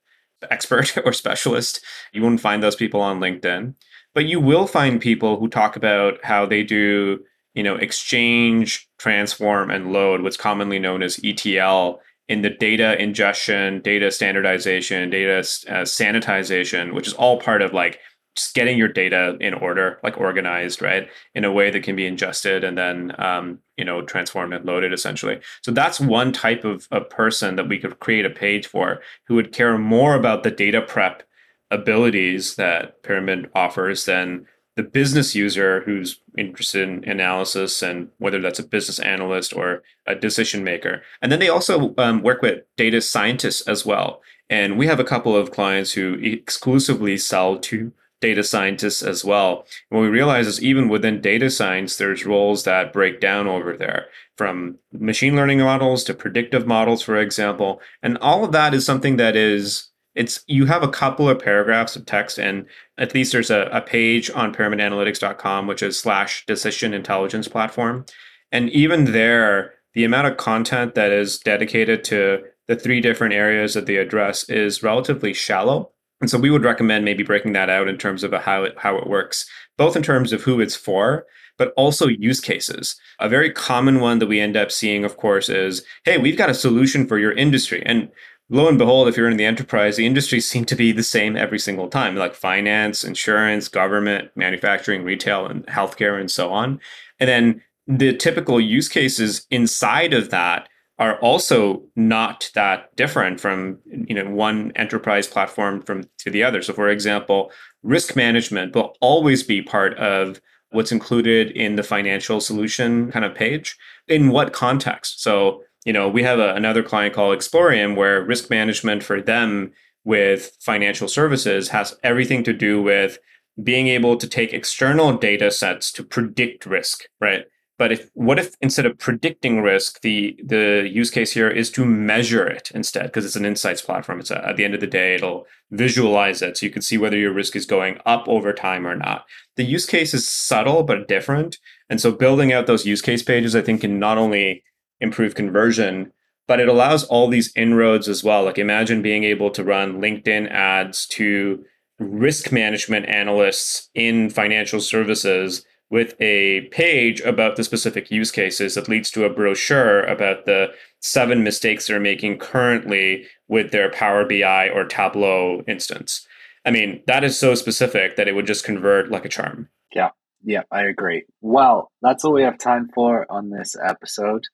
expert 0.52 0.98
or 1.06 1.14
specialist. 1.14 1.84
You 2.12 2.22
won't 2.22 2.42
find 2.42 2.62
those 2.62 2.76
people 2.76 3.02
on 3.02 3.20
LinkedIn, 3.20 3.76
but 4.14 4.26
you 4.26 4.40
will 4.40 4.68
find 4.68 5.02
people 5.02 5.40
who 5.40 5.48
talk 5.48 5.76
about 5.76 6.24
how 6.24 6.46
they 6.46 6.64
do, 6.64 7.20
you 7.54 7.64
know, 7.64 7.76
exchange, 7.76 8.88
transform, 9.00 9.72
and 9.72 9.94
load, 9.94 10.22
what's 10.22 10.38
commonly 10.38 10.80
known 10.80 11.02
as 11.02 11.20
ETL 11.24 12.00
in 12.30 12.42
the 12.42 12.50
data 12.50 13.02
ingestion, 13.02 13.82
data 13.82 14.10
standardization, 14.12 15.10
data 15.10 15.40
uh, 15.40 15.84
sanitization, 15.84 16.94
which 16.94 17.08
is 17.08 17.14
all 17.14 17.40
part 17.40 17.62
of 17.62 17.74
like 17.74 18.00
just 18.36 18.56
getting 18.56 18.78
your 18.78 18.88
data 18.88 19.38
in 19.40 19.54
order, 19.54 20.00
like 20.04 20.18
organized, 20.18 20.82
right, 20.82 21.08
in 21.36 21.46
a 21.46 21.52
way 21.52 21.70
that 21.70 21.84
can 21.84 21.96
be 21.96 22.08
ingested 22.08 22.64
and 22.64 22.78
then, 22.78 23.14
um, 23.20 23.60
you 23.78 23.86
know, 23.86 24.02
transformed 24.02 24.54
and 24.54 24.66
loaded 24.66 24.94
essentially. 24.94 25.40
So 25.62 25.72
that's 25.72 26.00
one 26.00 26.32
type 26.32 26.64
of, 26.64 26.88
a 26.92 27.02
person 27.02 27.56
that 27.56 27.70
we 27.70 27.78
could 27.78 28.00
create 28.00 28.26
a 28.26 28.30
page 28.30 28.68
for 28.68 29.02
who 29.28 29.36
would 29.36 29.52
care 29.52 29.78
more 29.78 30.16
about 30.16 30.44
the 30.44 30.52
data 30.52 30.82
prep 30.82 31.24
abilities 31.70 32.56
that 32.56 33.02
Pyramid 33.04 33.50
offers 33.56 34.06
than 34.06 34.48
the 34.76 34.84
business 34.84 35.36
user 35.36 35.82
who's 35.82 36.20
interested 36.38 36.88
in 36.88 37.08
analysis 37.08 37.84
and 37.84 38.10
whether 38.18 38.42
that's 38.42 38.60
a 38.60 38.68
business 38.68 39.00
analyst 39.00 39.56
or 39.56 39.84
a 40.08 40.16
decision 40.16 40.64
maker. 40.64 41.04
And 41.22 41.32
then 41.32 41.40
they 41.40 41.50
also 41.50 41.94
um, 41.98 42.24
work 42.24 42.42
with 42.42 42.64
data 42.76 43.02
scientists 43.02 43.62
as 43.68 43.86
well. 43.86 44.22
And 44.50 44.78
we 44.78 44.88
have 44.88 45.00
a 45.00 45.04
couple 45.04 45.36
of 45.36 45.52
clients 45.52 45.92
who 45.94 46.16
exclusively 46.22 47.18
sell 47.18 47.60
to 47.60 47.92
data 48.24 48.42
scientists 48.42 49.04
as 49.04 49.26
well. 49.26 49.66
And 49.92 50.00
what 50.00 50.04
we 50.04 50.08
realize 50.08 50.48
is 50.48 50.64
even 50.64 50.88
within 50.88 51.20
data 51.20 51.50
science, 51.50 51.98
there's 51.98 52.26
roles 52.26 52.64
that 52.64 52.94
break 52.94 53.20
down 53.20 53.48
over 53.48 53.76
there 53.76 54.06
from 54.38 54.78
machine 54.94 55.36
learning 55.36 55.60
models 55.60 56.06
to 56.06 56.14
predictive 56.14 56.66
models, 56.66 57.02
for 57.02 57.18
example. 57.18 57.82
And 58.02 58.18
all 58.20 58.46
of 58.46 58.54
that 58.54 58.74
is 58.74 58.86
something 58.86 59.18
that 59.18 59.36
is 59.36 59.90
it's 60.16 60.42
you 60.48 60.68
have 60.68 60.84
a 60.84 60.88
couple 60.88 61.28
of 61.28 61.40
paragraphs 61.40 61.98
of 61.98 62.06
text 62.06 62.38
and 62.40 62.66
at 62.98 63.14
least 63.14 63.32
there's 63.34 63.50
a, 63.50 63.64
a 63.74 63.82
page 63.82 64.30
on 64.32 64.54
pyramidanalytics.com 64.54 65.68
which 65.68 65.84
is 65.84 66.00
slash 66.00 66.46
decision 66.46 66.94
intelligence 66.94 67.48
platform 67.48 68.06
and 68.52 68.70
even 68.70 69.06
there 69.06 69.74
the 69.96 70.04
amount 70.04 70.28
of 70.28 70.38
content 70.38 70.94
that 70.94 71.12
is 71.12 71.40
dedicated 71.40 72.04
to 72.04 72.44
the 72.68 72.76
three 72.76 73.02
different 73.02 73.34
areas 73.34 73.74
that 73.74 73.88
they 73.88 73.96
address 73.96 74.48
is 74.50 74.84
relatively 74.84 75.34
shallow 75.34 75.93
and 76.24 76.30
so 76.30 76.38
we 76.38 76.50
would 76.50 76.64
recommend 76.64 77.04
maybe 77.04 77.22
breaking 77.22 77.52
that 77.52 77.70
out 77.70 77.90
in 77.90 77.98
terms 77.98 78.24
of 78.24 78.32
how 78.32 78.64
it 78.64 78.76
how 78.78 78.96
it 78.96 79.08
works, 79.08 79.46
both 79.78 79.98
in 79.98 80.02
terms 80.02 80.32
of 80.32 80.42
who 80.42 80.62
it's 80.62 80.74
for, 80.74 81.26
but 81.58 81.74
also 81.76 82.08
use 82.08 82.40
cases. 82.40 82.96
A 83.20 83.28
very 83.28 83.52
common 83.52 84.00
one 84.00 84.20
that 84.20 84.28
we 84.28 84.40
end 84.40 84.56
up 84.56 84.72
seeing, 84.72 85.04
of 85.04 85.18
course, 85.18 85.50
is, 85.50 85.84
hey, 86.06 86.18
we've 86.18 86.38
got 86.38 86.50
a 86.50 86.54
solution 86.54 87.06
for 87.08 87.20
your 87.20 87.34
industry. 87.34 87.84
And 87.86 88.10
lo 88.50 88.70
and 88.70 88.78
behold, 88.78 89.10
if 89.10 89.18
you're 89.18 89.30
in 89.30 89.36
the 89.36 89.44
enterprise, 89.44 89.98
the 89.98 90.06
industries 90.06 90.48
seem 90.50 90.64
to 90.64 90.78
be 90.78 90.94
the 90.94 91.04
same 91.04 91.36
every 91.36 91.60
single 91.60 91.90
time, 91.90 92.16
like 92.16 92.36
finance, 92.36 93.04
insurance, 93.04 93.68
government, 93.68 94.32
manufacturing, 94.38 95.04
retail, 95.04 95.46
and 95.46 95.66
healthcare, 95.66 96.18
and 96.18 96.32
so 96.32 96.54
on. 96.54 96.80
And 97.20 97.28
then 97.28 97.62
the 97.86 98.16
typical 98.16 98.62
use 98.62 98.88
cases 98.88 99.46
inside 99.52 100.14
of 100.14 100.30
that 100.30 100.70
are 101.00 101.18
also 101.20 101.84
not 101.96 102.52
that 102.54 102.96
different 102.96 103.40
from 103.40 103.80
you 103.86 104.16
know 104.16 104.30
one 104.30 104.72
enterprise 104.76 105.28
platform 105.28 105.82
from 105.82 106.04
to 106.20 106.30
the 106.30 106.44
other. 106.44 106.62
So 106.62 106.74
for 106.74 106.90
example, 106.90 107.52
risk 107.82 108.16
management 108.16 108.76
will 108.76 108.96
always 109.02 109.44
be 109.44 109.62
part 109.62 109.98
of 109.98 110.40
what's 110.74 110.92
included 110.92 111.52
in 111.52 111.76
the 111.76 111.84
financial 111.84 112.42
solution 112.42 113.12
kind 113.12 113.24
of 113.24 113.36
page. 113.36 113.78
In 114.08 114.30
what 114.30 114.54
context? 114.54 115.22
So, 115.22 115.64
you 115.86 115.94
know, 115.94 116.10
we 116.10 116.24
have 116.24 116.40
a, 116.40 116.56
another 116.56 116.84
client 116.84 117.14
called 117.14 117.38
Explorium 117.38 117.96
where 117.96 118.24
risk 118.24 118.50
management 118.50 119.04
for 119.04 119.22
them 119.22 119.72
with 120.04 120.58
financial 120.60 121.08
services 121.08 121.70
has 121.70 121.96
everything 122.04 122.44
to 122.44 122.54
do 122.54 122.82
with 122.82 123.20
being 123.62 123.88
able 123.88 124.18
to 124.18 124.28
take 124.28 124.52
external 124.52 125.16
data 125.16 125.52
sets 125.52 125.92
to 125.92 126.04
predict 126.04 126.66
risk, 126.66 127.04
right? 127.22 127.46
But 127.84 127.92
if 127.92 128.10
what 128.14 128.40
if 128.40 128.56
instead 128.62 128.86
of 128.86 128.98
predicting 128.98 129.62
risk, 129.62 130.00
the 130.04 130.40
the 130.42 130.90
use 130.90 131.12
case 131.12 131.34
here 131.34 131.50
is 131.50 131.70
to 131.72 131.84
measure 131.84 132.48
it 132.48 132.72
instead 132.74 133.08
because 133.08 133.26
it's 133.26 133.36
an 133.36 133.44
insights 133.44 133.82
platform. 133.82 134.22
It's 134.22 134.32
a, 134.32 134.48
at 134.48 134.56
the 134.56 134.64
end 134.64 134.74
of 134.74 134.80
the 134.80 134.88
day, 134.88 135.16
it'll 135.16 135.48
visualize 135.70 136.42
it 136.42 136.56
so 136.56 136.66
you 136.66 136.72
can 136.72 136.82
see 136.82 136.98
whether 136.98 137.18
your 137.18 137.34
risk 137.34 137.58
is 137.58 137.66
going 137.66 138.00
up 138.06 138.26
over 138.26 138.54
time 138.54 138.88
or 138.88 138.96
not. 138.96 139.26
The 139.58 139.66
use 139.66 139.86
case 139.86 140.14
is 140.14 140.26
subtle 140.26 140.84
but 140.84 141.10
different, 141.10 141.58
and 141.90 142.00
so 142.00 142.14
building 142.14 142.54
out 142.54 142.68
those 142.68 142.86
use 142.86 143.02
case 143.02 143.22
pages, 143.22 143.54
I 143.54 143.62
think, 143.62 143.82
can 143.82 144.00
not 144.00 144.18
only 144.18 144.64
improve 145.02 145.36
conversion, 145.36 146.14
but 146.48 146.62
it 146.62 146.70
allows 146.70 147.04
all 147.04 147.28
these 147.28 147.52
inroads 147.54 148.08
as 148.08 148.24
well. 148.24 148.46
Like 148.46 148.58
imagine 148.58 149.02
being 149.02 149.26
able 149.26 149.50
to 149.50 149.62
run 149.62 150.00
LinkedIn 150.00 150.50
ads 150.50 151.06
to 151.08 151.66
risk 152.00 152.50
management 152.50 153.08
analysts 153.08 153.90
in 153.94 154.30
financial 154.30 154.80
services 154.80 155.66
with 155.94 156.20
a 156.20 156.62
page 156.72 157.22
about 157.22 157.56
the 157.56 157.64
specific 157.64 158.10
use 158.10 158.32
cases 158.32 158.74
that 158.74 158.90
leads 158.90 159.12
to 159.12 159.26
a 159.26 159.30
brochure 159.30 160.02
about 160.06 160.46
the 160.46 160.74
seven 161.00 161.44
mistakes 161.44 161.86
they're 161.86 162.00
making 162.00 162.40
currently 162.40 163.28
with 163.48 163.70
their 163.70 163.92
Power 163.92 164.26
BI 164.26 164.70
or 164.70 164.86
Tableau 164.86 165.62
instance. 165.68 166.28
I 166.66 166.72
mean, 166.72 167.04
that 167.06 167.24
is 167.24 167.38
so 167.38 167.54
specific 167.54 168.16
that 168.16 168.28
it 168.28 168.34
would 168.34 168.48
just 168.48 168.66
convert 168.66 169.12
like 169.12 169.24
a 169.24 169.30
charm. 169.30 169.70
Yeah, 169.94 170.10
yeah, 170.44 170.64
I 170.72 170.86
agree. 170.86 171.26
Well, 171.42 171.92
that's 172.02 172.26
all 172.26 172.34
we 172.34 172.42
have 172.42 172.58
time 172.58 172.90
for 172.96 173.32
on 173.32 173.52
this 173.52 173.76
episode. 173.76 174.46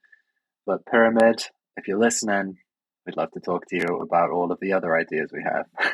But 0.65 0.85
Pyramid, 0.87 1.41
if 1.77 1.87
you're 1.87 2.01
listening, 2.01 2.57
we'd 3.05 3.15
love 3.15 3.31
to 3.31 3.39
talk 3.39 3.65
to 3.69 3.77
you 3.77 4.01
about 4.01 4.29
all 4.29 4.51
of 4.51 4.59
the 4.59 4.73
other 4.73 4.93
ideas 4.93 5.31
we 5.31 5.43
have. 5.43 5.67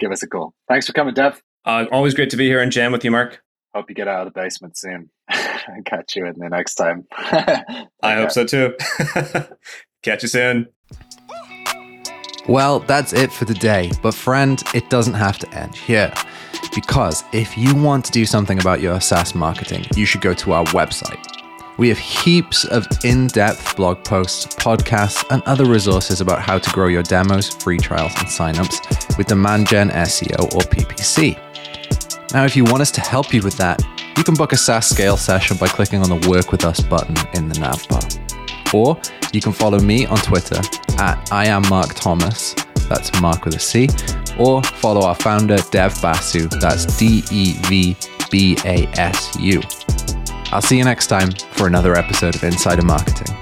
Give 0.00 0.10
us 0.10 0.24
a 0.24 0.26
call. 0.26 0.54
Thanks 0.66 0.88
for 0.88 0.92
coming, 0.92 1.14
Dev. 1.14 1.40
Uh, 1.64 1.84
always 1.92 2.14
great 2.14 2.30
to 2.30 2.36
be 2.36 2.48
here 2.48 2.60
and 2.60 2.72
jam 2.72 2.90
with 2.90 3.04
you, 3.04 3.12
Marc. 3.12 3.40
Hope 3.74 3.88
you 3.88 3.94
get 3.94 4.08
out 4.08 4.26
of 4.26 4.32
the 4.32 4.40
basement 4.40 4.76
soon. 4.76 5.10
Catch 5.84 6.16
you 6.16 6.26
in 6.26 6.34
the 6.38 6.48
next 6.48 6.74
time. 6.74 7.06
I 8.02 8.14
hope 8.14 8.32
so 8.32 8.44
too. 8.44 8.74
Catch 10.02 10.22
you 10.22 10.28
soon. 10.28 10.66
Well, 12.48 12.80
that's 12.80 13.12
it 13.12 13.30
for 13.30 13.44
today. 13.44 13.92
But, 14.02 14.14
friend, 14.14 14.60
it 14.74 14.90
doesn't 14.90 15.14
have 15.14 15.38
to 15.38 15.54
end 15.54 15.76
here. 15.76 16.12
Because 16.74 17.22
if 17.32 17.56
you 17.56 17.74
want 17.74 18.04
to 18.06 18.12
do 18.12 18.26
something 18.26 18.60
about 18.60 18.80
your 18.80 19.00
SaaS 19.00 19.34
marketing, 19.34 19.86
you 19.94 20.04
should 20.04 20.20
go 20.20 20.34
to 20.34 20.52
our 20.52 20.64
website. 20.66 21.24
We 21.78 21.88
have 21.88 21.98
heaps 21.98 22.64
of 22.64 22.86
in 23.04 23.28
depth 23.28 23.76
blog 23.76 24.04
posts, 24.04 24.46
podcasts, 24.56 25.24
and 25.30 25.42
other 25.44 25.64
resources 25.64 26.20
about 26.20 26.40
how 26.42 26.58
to 26.58 26.70
grow 26.70 26.88
your 26.88 27.02
demos, 27.02 27.50
free 27.54 27.78
trials, 27.78 28.12
and 28.18 28.26
signups 28.26 29.16
with 29.16 29.28
Demand 29.28 29.68
Gen 29.68 29.90
SEO 29.90 30.54
or 30.54 30.60
PPC. 30.60 31.38
Now, 32.32 32.44
if 32.44 32.54
you 32.54 32.64
want 32.64 32.80
us 32.80 32.92
to 32.92 33.00
help 33.00 33.34
you 33.34 33.42
with 33.42 33.56
that, 33.56 33.82
you 34.16 34.22
can 34.22 34.34
book 34.34 34.52
a 34.52 34.56
SaaS 34.56 34.88
scale 34.88 35.16
session 35.16 35.56
by 35.56 35.66
clicking 35.66 36.00
on 36.00 36.08
the 36.08 36.28
Work 36.28 36.52
With 36.52 36.64
Us 36.64 36.80
button 36.80 37.16
in 37.34 37.48
the 37.48 37.58
nav 37.58 37.86
bar. 37.88 38.00
Or 38.72 39.00
you 39.32 39.40
can 39.40 39.52
follow 39.52 39.80
me 39.80 40.06
on 40.06 40.16
Twitter 40.18 40.60
at 40.98 41.32
I 41.32 41.46
am 41.46 41.62
Marc 41.68 41.94
Thomas, 41.94 42.54
that's 42.88 43.20
Marc 43.20 43.44
with 43.44 43.56
a 43.56 43.58
C, 43.58 43.88
or 44.38 44.62
follow 44.62 45.02
our 45.02 45.16
founder 45.16 45.58
Dev 45.72 46.00
Basu, 46.00 46.46
that's 46.46 46.86
D 46.98 47.24
E 47.32 47.54
V 47.64 47.96
B 48.30 48.56
A 48.64 48.86
S 48.98 49.36
U. 49.40 49.60
I'll 50.52 50.62
see 50.62 50.78
you 50.78 50.84
next 50.84 51.08
time 51.08 51.32
for 51.52 51.66
another 51.66 51.96
episode 51.96 52.36
of 52.36 52.44
Insider 52.44 52.82
Marketing. 52.82 53.36